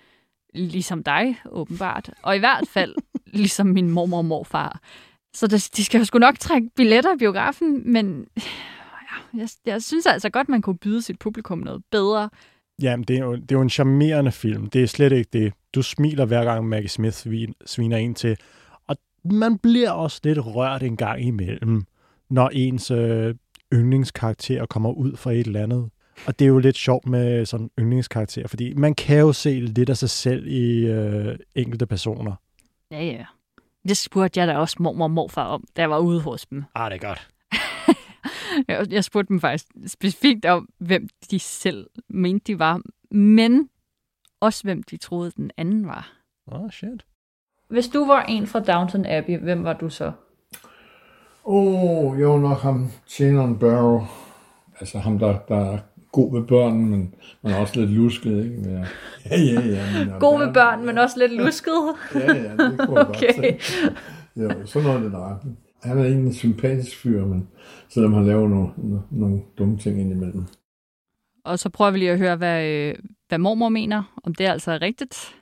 [0.53, 2.09] ligesom dig, åbenbart.
[2.21, 2.95] Og i hvert fald,
[3.41, 4.79] ligesom min mormor og morfar.
[5.33, 10.05] Så de skal jo sgu nok trække billetter i biografen, men ja, jeg, jeg synes
[10.05, 12.29] altså godt, man kunne byde sit publikum noget bedre.
[12.81, 14.69] Jamen, det er, jo, det er jo en charmerende film.
[14.69, 15.53] Det er slet ikke det.
[15.75, 17.27] Du smiler hver gang Maggie Smith
[17.65, 18.37] sviner en til.
[18.87, 21.83] Og man bliver også lidt rørt en gang imellem,
[22.29, 23.35] når ens øh,
[23.73, 25.89] yndlingskarakter kommer ud fra et eller andet.
[26.27, 29.89] Og det er jo lidt sjovt med sådan yndlingskarakter, fordi man kan jo se lidt
[29.89, 32.35] af sig selv i øh, enkelte personer.
[32.91, 33.25] Ja, ja.
[33.87, 36.63] Det spurgte jeg da også mormor og morfar om, da jeg var ude hos dem.
[36.75, 37.29] Ah, det er godt.
[38.91, 42.81] jeg, spurgte dem faktisk specifikt om, hvem de selv mente, de var,
[43.11, 43.69] men
[44.39, 46.11] også hvem de troede, den anden var.
[46.47, 47.05] Oh, shit.
[47.69, 50.11] Hvis du var en fra Downton Abbey, hvem var du så?
[51.45, 54.01] Åh, oh, jeg var nok ham, tjeneren Barrow.
[54.79, 55.79] Altså ham, der, der er
[56.11, 58.57] god ved børn, men man er også lidt lusket, ikke?
[58.57, 58.85] Men,
[59.29, 60.05] ja, ja, ja.
[60.05, 61.95] Men, god ved børn, men også lidt lusket?
[62.15, 63.33] ja, ja, det kunne jeg okay.
[63.35, 63.89] godt se.
[64.35, 65.41] Ja, sådan noget lidt rart.
[65.83, 67.47] Han er egentlig en sympatisk fyr, men
[67.89, 68.69] selvom han laver nogle,
[69.11, 70.45] nogle dumme ting indimellem.
[71.45, 72.95] Og så prøver vi lige at høre, hvad, øh,
[73.27, 75.35] hvad mormor mener, om det altså er rigtigt.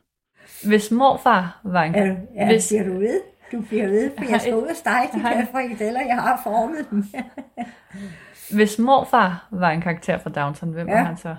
[0.67, 1.95] Hvis morfar var en...
[1.95, 2.67] Ja, ja hvis...
[2.67, 3.21] bliver du ved?
[3.51, 7.03] Du bliver ved, for jeg skal ud og stege de frikadeller, jeg har formet dem.
[8.55, 10.97] Hvis morfar var en karakter fra Downton, hvem ja.
[10.97, 11.35] var han så?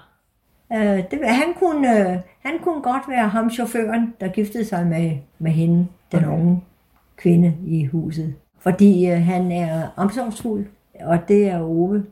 [0.73, 5.17] Øh, det, han, kunne, øh, han kunne godt være ham chaufføren, der giftede sig med,
[5.39, 6.39] med hende, den okay.
[6.39, 6.65] unge
[7.17, 8.35] kvinde i huset.
[8.59, 10.67] Fordi øh, han er omsorgsfuld,
[11.01, 12.05] og det er Ove.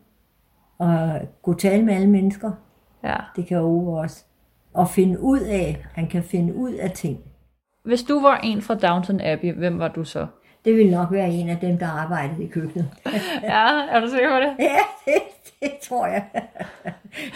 [0.78, 2.53] Og kunne tale med alle mennesker.
[3.05, 3.16] Ja.
[3.36, 4.24] Det kan Ove også.
[4.74, 7.18] Og finde ud af, han kan finde ud af ting.
[7.84, 10.26] Hvis du var en fra Downton Abbey, hvem var du så?
[10.65, 12.91] Det ville nok være en af dem, der arbejdede i køkkenet.
[13.43, 14.55] ja, er du sikker på det?
[14.59, 15.23] Ja, det,
[15.61, 16.25] det tror jeg.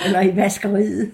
[0.05, 1.13] Eller i vaskeriet.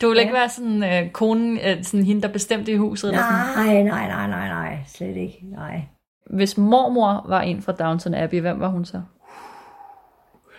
[0.00, 3.12] du ville ikke være sådan øh, konen, øh, sådan hende, der bestemte i huset?
[3.12, 3.84] Nej, eller sådan?
[3.84, 5.82] nej, nej, nej, nej, slet ikke, nej.
[6.30, 9.02] Hvis mormor var en fra Downton Abbey, hvem var hun så?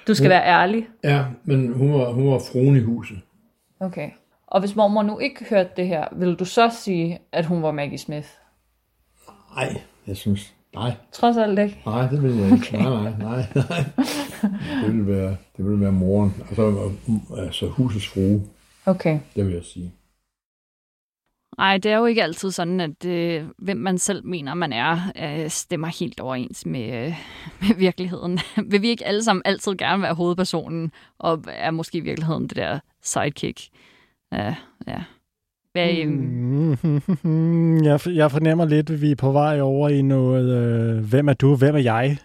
[0.08, 0.88] Du skal hun, være ærlig.
[1.04, 3.18] Ja, men hun var, hun var fruen i huset.
[3.80, 4.10] Okay.
[4.48, 7.72] Og hvis mormor nu ikke hørte det her, vil du så sige, at hun var
[7.72, 8.28] Maggie Smith?
[9.56, 10.91] Nej, jeg synes, nej.
[11.12, 11.82] Trods alt ikke?
[11.86, 12.56] Nej, det vil jeg ikke.
[12.56, 12.84] Okay.
[12.84, 13.84] Nej, nej, nej, nej.
[14.84, 16.34] Det vil være, det vil være moren.
[16.49, 16.91] Altså,
[17.38, 18.41] altså husets frue.
[18.86, 19.20] Okay.
[19.36, 19.91] Det vil jeg sige.
[21.58, 24.99] Nej, det er jo ikke altid sådan, at øh, hvem man selv mener, man er,
[25.16, 27.16] øh, stemmer helt overens med, øh,
[27.62, 28.39] med virkeligheden.
[28.72, 32.56] Vil vi ikke alle sammen altid gerne være hovedpersonen, og er måske i virkeligheden det
[32.56, 33.62] der sidekick?
[34.32, 34.56] Ja,
[34.88, 35.04] ja.
[35.74, 41.03] Hvad, mm, jeg, jeg fornemmer lidt, at vi er på vej over i noget, øh,
[41.09, 42.17] hvem er du, hvem er jeg?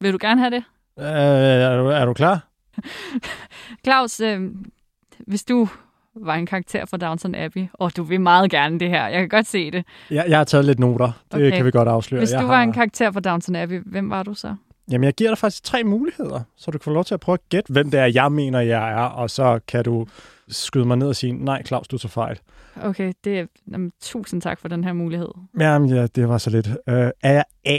[0.00, 0.64] Vil du gerne have det?
[0.98, 2.48] Øh, er, du, er du klar?
[3.84, 4.40] Claus, øh,
[5.26, 5.68] hvis du
[6.14, 9.28] var en karakter fra Downton Abbey, og du vil meget gerne det her, jeg kan
[9.28, 9.84] godt se det.
[10.10, 11.12] Jeg, jeg har taget lidt noter.
[11.32, 11.56] Det okay.
[11.56, 12.20] kan vi godt afsløre.
[12.20, 12.62] Hvis du jeg var har...
[12.62, 14.54] en karakter fra Downton Abbey, hvem var du så?
[14.90, 17.34] Jamen, jeg giver dig faktisk tre muligheder, så du kan få lov til at prøve
[17.34, 20.06] at gætte, hvem det er, jeg mener, jeg er, og så kan du
[20.48, 22.38] skyde mig ned og sige, nej, Claus, du så fejl.
[22.82, 25.28] Okay, det er, jamen, tusind tak for den her mulighed.
[25.60, 26.66] Jamen, ja, det var så lidt.
[26.66, 26.74] Uh,
[27.22, 27.78] er jeg A.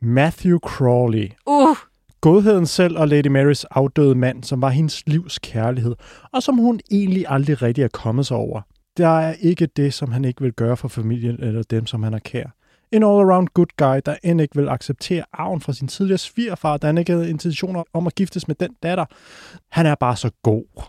[0.00, 1.30] Matthew Crawley.
[1.46, 1.76] Uh!
[2.20, 5.94] Godheden selv og Lady Marys afdøde mand, som var hendes livs kærlighed,
[6.32, 8.60] og som hun egentlig aldrig rigtig er kommet sig over.
[8.96, 12.14] Der er ikke det, som han ikke vil gøre for familien eller dem, som han
[12.14, 12.46] er kær.
[12.92, 16.86] En all-around good guy, der end ikke vil acceptere arven fra sin tidligere svigerfar, da
[16.86, 19.04] han ikke havde intentioner om at giftes med den datter.
[19.70, 20.82] Han er bare så god.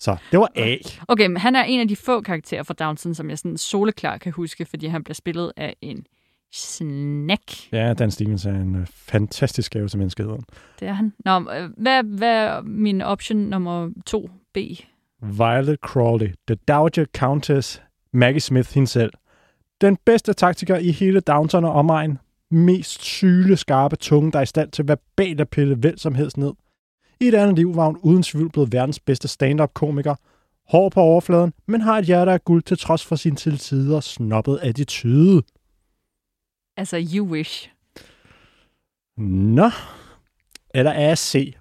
[0.00, 0.76] Så det var A.
[1.08, 4.18] Okay, men han er en af de få karakterer fra Downton, som jeg sådan soleklar
[4.18, 6.06] kan huske, fordi han bliver spillet af en
[6.52, 7.72] snack.
[7.72, 10.42] Ja, Dan Stevens er en øh, fantastisk gave til menneskeheden.
[10.80, 11.12] Det er han.
[11.24, 14.84] Nå, øh, hvad, hvad er min option nummer 2B?
[15.22, 17.82] Violet Crawley, The Dowager Countess,
[18.12, 19.12] Maggie Smith selv.
[19.80, 22.18] Den bedste taktiker i hele Downton og omegn.
[22.50, 26.36] Mest syle, skarpe tunge, der er i stand til verbalt at pille vel som helst
[26.36, 26.52] ned.
[27.20, 30.14] I et andet liv var hun uden tvivl blevet verdens bedste stand-up-komiker.
[30.68, 34.00] Hård på overfladen, men har et hjerte af guld til trods for sin til tider
[34.00, 35.42] snobbet attitude.
[36.76, 37.70] Altså, you wish.
[39.18, 39.70] Nå.
[40.74, 41.54] Eller er jeg C.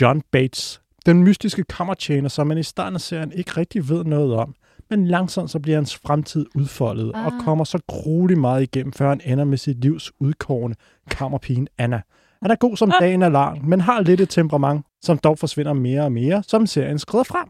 [0.00, 0.80] John Bates.
[1.06, 4.54] Den mystiske kammertjener, som man i starten af serien ikke rigtig ved noget om.
[4.90, 7.26] Men langsomt så bliver hans fremtid udfoldet ah.
[7.26, 10.76] og kommer så grueligt meget igennem, før han ender med sit livs udkårende
[11.10, 12.02] kammerpigen Anna.
[12.42, 15.72] Han er god som dagen er lang, men har lidt et temperament, som dog forsvinder
[15.72, 17.48] mere og mere, som serien skrider frem.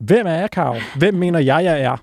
[0.00, 0.76] Hvem er jeg, Karo?
[0.98, 1.96] Hvem mener jeg, jeg er?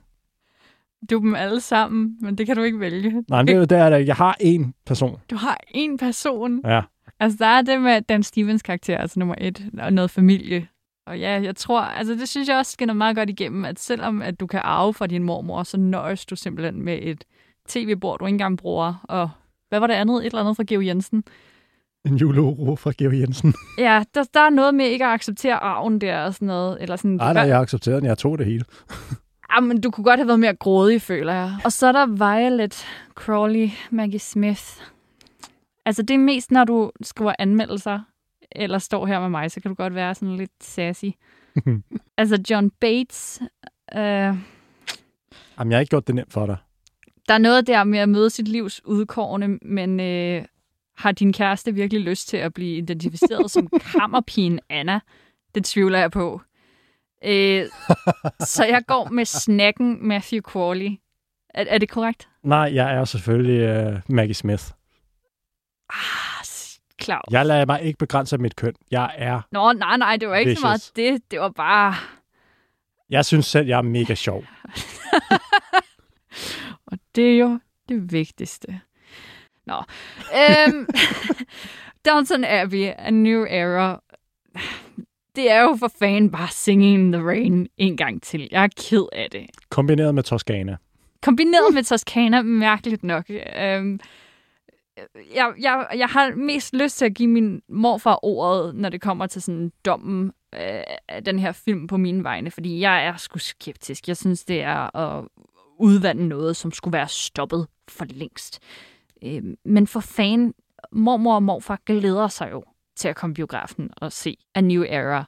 [1.09, 3.23] Du er dem alle sammen, men det kan du ikke vælge.
[3.29, 5.19] Nej, det er jo der, jeg har én person.
[5.29, 6.61] Du har én person?
[6.65, 6.81] Ja.
[7.19, 10.67] Altså, der er det med Dan Stevens karakter, altså nummer et, og noget familie.
[11.07, 14.21] Og ja, jeg tror, altså det synes jeg også skinner meget godt igennem, at selvom
[14.21, 17.23] at du kan arve fra din mormor, så nøjes du simpelthen med et
[17.67, 19.03] tv-bord, du ikke engang bruger.
[19.03, 19.29] Og
[19.69, 20.19] hvad var det andet?
[20.19, 21.23] Et eller andet fra Georg Jensen.
[22.05, 23.53] En juleuro fra Georg Jensen.
[23.77, 26.77] Ja, der, der er noget med ikke at acceptere arven der og sådan noget.
[26.81, 28.07] Eller sådan, Nej, nej, jeg accepterede den.
[28.07, 28.65] Jeg tog det hele.
[29.55, 31.55] Jamen, du kunne godt have været mere grådig, føler jeg.
[31.65, 32.85] Og så er der Violet
[33.15, 34.63] Crawley, Maggie Smith.
[35.85, 37.99] Altså, det er mest, når du skriver anmeldelser,
[38.51, 41.05] eller står her med mig, så kan du godt være sådan lidt sassy.
[42.17, 43.41] altså, John Bates...
[43.95, 44.01] Øh,
[45.59, 46.57] Jamen, jeg har ikke gjort det nemt for dig.
[47.27, 50.45] Der er noget der med at møde sit livs udkårne, men øh,
[50.97, 54.99] har din kæreste virkelig lyst til at blive identificeret som kammerpigen Anna?
[55.55, 56.41] Det tvivler jeg på.
[57.25, 57.65] Øh,
[58.39, 60.89] så jeg går med snacken Matthew Crawley.
[61.53, 62.29] Er, er det korrekt?
[62.43, 64.63] Nej, jeg er selvfølgelig uh, Maggie Smith.
[65.89, 66.43] Ah,
[67.03, 67.23] Claus.
[67.31, 68.73] Jeg lader mig ikke begrænse af mit køn.
[68.91, 70.61] Jeg er Nå, nej, nej, det var ikke vicious.
[70.61, 71.31] så meget det.
[71.31, 71.93] Det var bare...
[73.09, 74.43] Jeg synes selv, jeg er mega sjov.
[76.91, 78.79] Og det er jo det vigtigste.
[79.65, 79.75] Nå.
[80.35, 80.87] Øhm,
[82.09, 84.01] Downton Abbey, A New Era.
[85.35, 88.47] Det er jo for fanden bare Singing in the Rain en gang til.
[88.51, 89.45] Jeg er ked af det.
[89.69, 90.77] Kombineret med Toscana.
[91.21, 93.25] Kombineret med Toscana, mærkeligt nok.
[93.29, 93.99] Øhm,
[95.35, 99.27] jeg, jeg, jeg har mest lyst til at give min morfar ordet, når det kommer
[99.27, 103.39] til sådan dommen øh, af den her film på mine vegne, fordi jeg er sgu
[103.39, 104.07] skeptisk.
[104.07, 105.25] Jeg synes, det er at
[105.79, 108.59] udvande noget, som skulle være stoppet for længst.
[109.23, 110.53] Øh, men for fan,
[110.91, 112.63] mormor og morfar glæder sig jo
[112.95, 115.25] til at komme i biografen og se A New Era.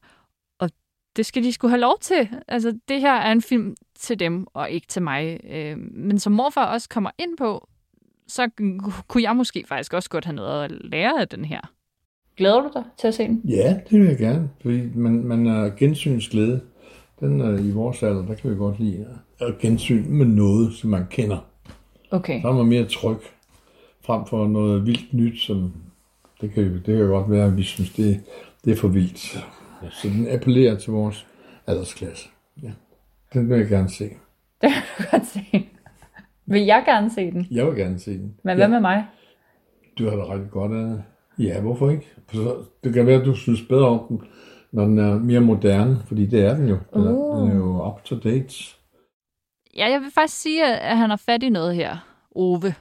[0.59, 0.69] Og
[1.15, 2.29] det skal de skulle have lov til.
[2.47, 5.39] Altså, det her er en film til dem, og ikke til mig.
[5.49, 7.67] Øh, men som morfar også kommer ind på,
[8.27, 8.49] så
[9.07, 11.61] kunne jeg måske faktisk også godt have noget at lære af den her.
[12.37, 13.41] Glæder du dig til at se den?
[13.45, 16.61] Ja, det vil jeg gerne, fordi man, man er gensynsglæde.
[17.19, 19.07] Den er i vores alder, der kan vi godt lide
[19.39, 21.37] at gensyn med noget, som man kender.
[22.11, 22.41] Okay.
[22.41, 23.17] Så er man mere tryg,
[24.05, 25.73] frem for noget vildt nyt, som
[26.41, 28.21] det kan, det kan godt være, at vi synes, det,
[28.65, 29.19] det er for vildt.
[29.91, 31.27] Så den appellerer til vores
[31.67, 32.29] aldersklasse.
[32.63, 32.71] Ja.
[33.33, 34.09] Den vil jeg gerne se.
[34.61, 35.69] Det vil jeg godt se.
[36.45, 37.47] Vil jeg gerne se den?
[37.51, 38.35] Jeg vil gerne se den.
[38.43, 38.71] Men hvad ja.
[38.71, 39.05] med mig?
[39.97, 41.03] Du har da ret godt af det.
[41.39, 42.05] Ja, hvorfor ikke?
[42.33, 44.21] Så det kan være, at du synes bedre om den,
[44.71, 46.77] når den er mere moderne, fordi det er den jo.
[46.93, 47.41] Den, er, Uh.
[47.41, 48.55] den er jo up to date.
[49.77, 51.97] Ja, jeg vil faktisk sige, at han har fat i noget her,
[52.35, 52.73] Ove,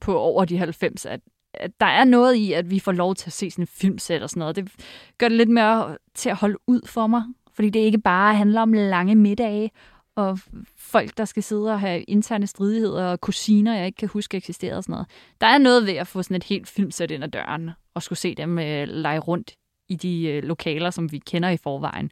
[0.00, 1.06] på over de 90.
[1.06, 1.20] At,
[1.54, 4.22] at der er noget i, at vi får lov til at se sådan en filmsæt
[4.22, 4.56] og sådan noget.
[4.56, 4.72] Det
[5.18, 7.22] gør det lidt mere til at holde ud for mig.
[7.52, 9.70] Fordi det ikke bare handler om lange middage
[10.16, 10.38] og
[10.76, 14.76] folk, der skal sidde og have interne stridigheder og kusiner, jeg ikke kan huske eksisterer
[14.76, 15.06] og sådan noget.
[15.40, 18.18] Der er noget ved at få sådan et helt filmsæt ind ad døren og skulle
[18.18, 19.54] se dem øh, lege rundt
[19.88, 22.10] i de øh, lokaler, som vi kender i forvejen.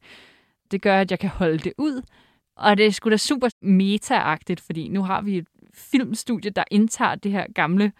[0.70, 2.02] Det gør, at jeg kan holde det ud.
[2.56, 5.46] Og det er sgu da super meta-agtigt, fordi nu har vi et
[5.78, 7.92] filmstudie, der indtager det her gamle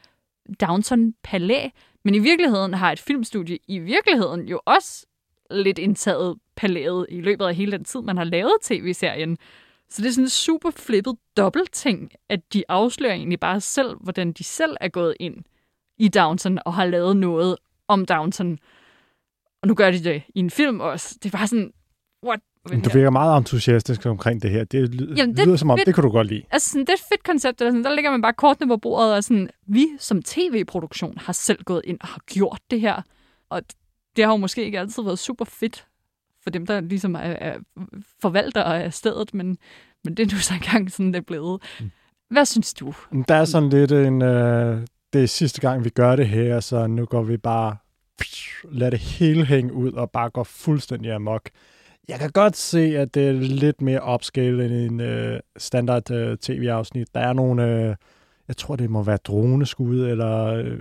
[0.61, 1.69] Downton Palæ,
[2.05, 5.07] men i virkeligheden har et filmstudie i virkeligheden jo også
[5.51, 9.39] lidt indtaget palæet i løbet af hele den tid, man har lavet tv-serien.
[9.89, 14.33] Så det er sådan en super flippet dobbeltting, at de afslører egentlig bare selv, hvordan
[14.33, 15.37] de selv er gået ind
[15.99, 17.57] i Downton og har lavet noget
[17.89, 18.59] om Downton.
[19.63, 21.19] Og nu gør de det i en film også.
[21.23, 21.73] Det er bare sådan,
[22.25, 22.41] what?
[22.85, 24.65] Du virker meget entusiastisk omkring det her.
[24.65, 26.43] Det lyder, Jamen, det lyder som om, fedt, det kunne du godt lide.
[26.51, 27.59] Altså, sådan, det er et fedt koncept.
[27.59, 31.33] Der, sådan, der ligger man bare kortene på bordet, og sådan, vi som tv-produktion har
[31.33, 33.03] selv gået ind og har gjort det her.
[33.51, 33.63] Og
[34.17, 35.87] det har jo måske ikke altid været super fedt
[36.43, 37.59] for dem, der ligesom er, er
[38.21, 39.59] forvalter af stedet, men,
[40.05, 41.63] men det er nu så engang sådan, det er blevet.
[41.81, 41.91] Mm.
[42.31, 42.95] Hvad synes du?
[43.29, 44.23] Der er sådan lidt en...
[44.23, 47.77] Øh, det er sidste gang, vi gør det her, så nu går vi bare...
[48.71, 51.51] Lad det hele hænge ud og bare går fuldstændig amok.
[52.09, 56.39] Jeg kan godt se, at det er lidt mere upscale end en øh, standard øh,
[56.39, 57.15] tv-afsnit.
[57.15, 57.95] Der er nogle, øh,
[58.49, 60.79] jeg tror det må være droneskud eller øh,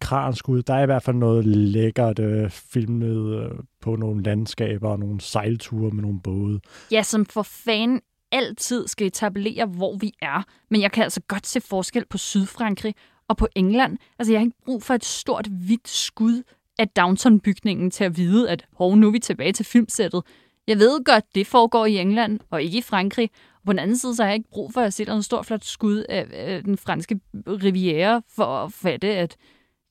[0.00, 0.62] kranskud.
[0.62, 3.50] Der er i hvert fald noget lækkert øh, filmet øh,
[3.80, 6.60] på nogle landskaber og nogle sejlture med nogle både.
[6.92, 8.00] Ja, som for fan
[8.32, 10.42] altid skal etablere, hvor vi er.
[10.70, 12.94] Men jeg kan altså godt se forskel på Sydfrankrig
[13.28, 13.98] og på England.
[14.18, 16.42] Altså, jeg har ikke brug for et stort, hvidt skud
[16.78, 20.22] af Downton-bygningen til at vide, at hov, nu er vi tilbage til filmsættet.
[20.68, 23.30] Jeg ved godt, det foregår i England og ikke i Frankrig.
[23.54, 25.42] Og på den anden side, så har jeg ikke brug for at se en stor
[25.42, 29.36] flot skud af, den franske riviera for at fatte, at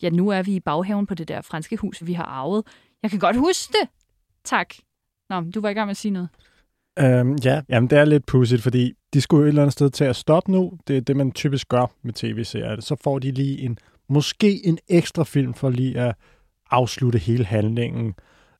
[0.02, 2.64] ja, nu er vi i baghaven på det der franske hus, vi har arvet.
[3.04, 3.90] Jeg kan godt huske det.
[4.44, 4.74] Tak.
[5.30, 6.30] Nå, du var i gang med at sige noget.
[7.00, 10.04] Øhm, ja, jamen det er lidt pudsigt, fordi de skulle et eller andet sted til
[10.04, 10.74] at stoppe nu.
[10.88, 12.82] Det er det, man typisk gør med tv-serier.
[12.82, 13.78] Så får de lige en,
[14.10, 16.16] måske en ekstra film for lige at
[16.72, 18.16] afslutte hele handlingen.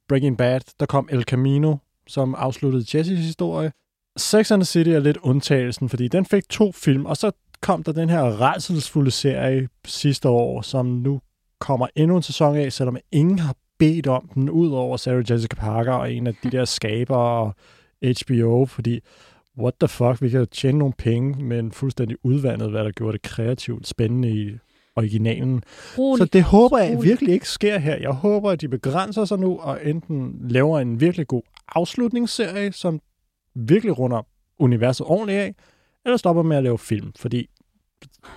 [0.08, 1.76] Breaking Bad, der kom El Camino,
[2.08, 3.72] som afsluttede Jessys historie.
[4.18, 7.32] Sex and the City er lidt undtagelsen, fordi den fik to film, og så
[7.62, 11.22] kom der den her redselsfulde serie sidste år, som nu
[11.60, 15.56] kommer endnu en sæson af, selvom ingen har bedt om den, ud over Sarah Jessica
[15.56, 17.56] Parker og en af de der skaber og
[18.02, 19.00] HBO, fordi
[19.58, 23.14] what the fuck, vi kan jo tjene nogle penge, men fuldstændig udvandet, hvad der gjorde
[23.14, 24.58] det kreativt spændende i
[24.98, 25.64] originalen.
[25.98, 26.18] Rolig.
[26.20, 27.10] Så det håber jeg Rolig.
[27.10, 27.96] virkelig ikke sker her.
[27.96, 31.42] Jeg håber, at de begrænser sig nu og enten laver en virkelig god
[31.76, 33.00] afslutningsserie, som
[33.56, 34.28] virkelig runder
[34.60, 35.56] universet ordentligt af,
[36.06, 37.50] eller stopper med at lave film, fordi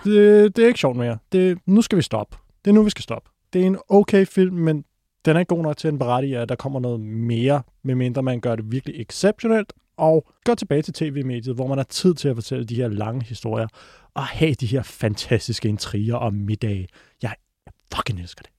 [0.05, 1.19] det, det er ikke sjovt mere.
[1.33, 2.37] Det, nu skal vi stoppe.
[2.65, 3.31] Det er nu, vi skal stoppe.
[3.53, 4.85] Det er en okay film, men
[5.25, 8.41] den er ikke god nok til en berettige, at der kommer noget mere, medmindre man
[8.41, 12.37] gør det virkelig exceptionelt, og går tilbage til tv-mediet, hvor man har tid til at
[12.37, 13.69] fortælle de her lange historier,
[14.15, 16.89] og have de her fantastiske intriger og middage.
[17.23, 17.35] Jeg,
[17.67, 18.51] jeg fucking elsker det.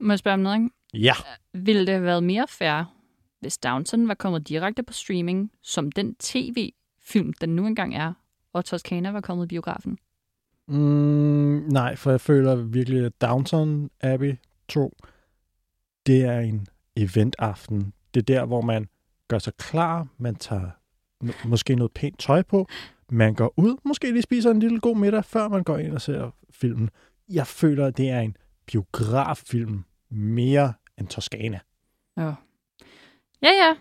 [0.00, 0.70] Må jeg spørge om noget, ikke?
[0.94, 1.14] Ja.
[1.54, 2.94] Ville det have været mere fair,
[3.40, 8.12] hvis Downton var kommet direkte på streaming, som den tv-film, den nu engang er,
[8.52, 9.98] og Toscana var kommet i biografen?
[10.68, 14.34] Mm, nej, for jeg føler virkelig, at Downton Abbey
[14.68, 14.96] 2,
[16.06, 16.66] det er en
[16.96, 17.92] eventaften.
[18.14, 18.88] Det er der, hvor man
[19.28, 20.70] gør sig klar, man tager
[21.44, 22.66] måske noget pænt tøj på,
[23.10, 26.00] man går ud, måske lige spiser en lille god middag, før man går ind og
[26.00, 26.90] ser filmen.
[27.28, 31.60] Jeg føler, at det er en biograffilm mere end Toscana.
[32.16, 32.32] Ja.
[33.42, 33.74] Ja, ja.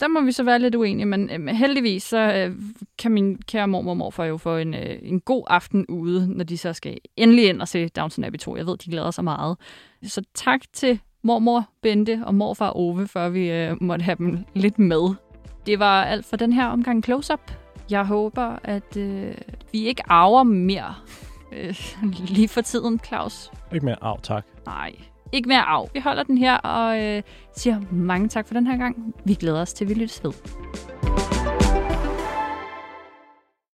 [0.00, 2.56] Der må vi så være lidt uenige, men øh, heldigvis så øh,
[2.98, 6.44] kan min kære mormor og morfar jo få en, øh, en god aften ude, når
[6.44, 8.56] de så skal endelig ind og se Downton Abbey 2.
[8.56, 9.56] Jeg ved, de glæder sig meget.
[10.02, 14.78] Så tak til mormor Bente og morfar Ove, for vi øh, måtte have dem lidt
[14.78, 15.14] med.
[15.68, 17.52] Det var alt for den her omgang Close-Up.
[17.90, 19.34] Jeg håber, at øh,
[19.72, 20.94] vi ikke arver mere
[21.52, 21.74] øh,
[22.28, 23.50] lige for tiden, Claus.
[23.72, 24.44] Ikke mere arv, tak.
[24.66, 24.92] Nej,
[25.32, 25.88] ikke mere af.
[25.94, 27.22] Vi holder den her og øh,
[27.56, 29.14] siger mange tak for den her gang.
[29.24, 30.32] Vi glæder os til, at vi lyttes ved.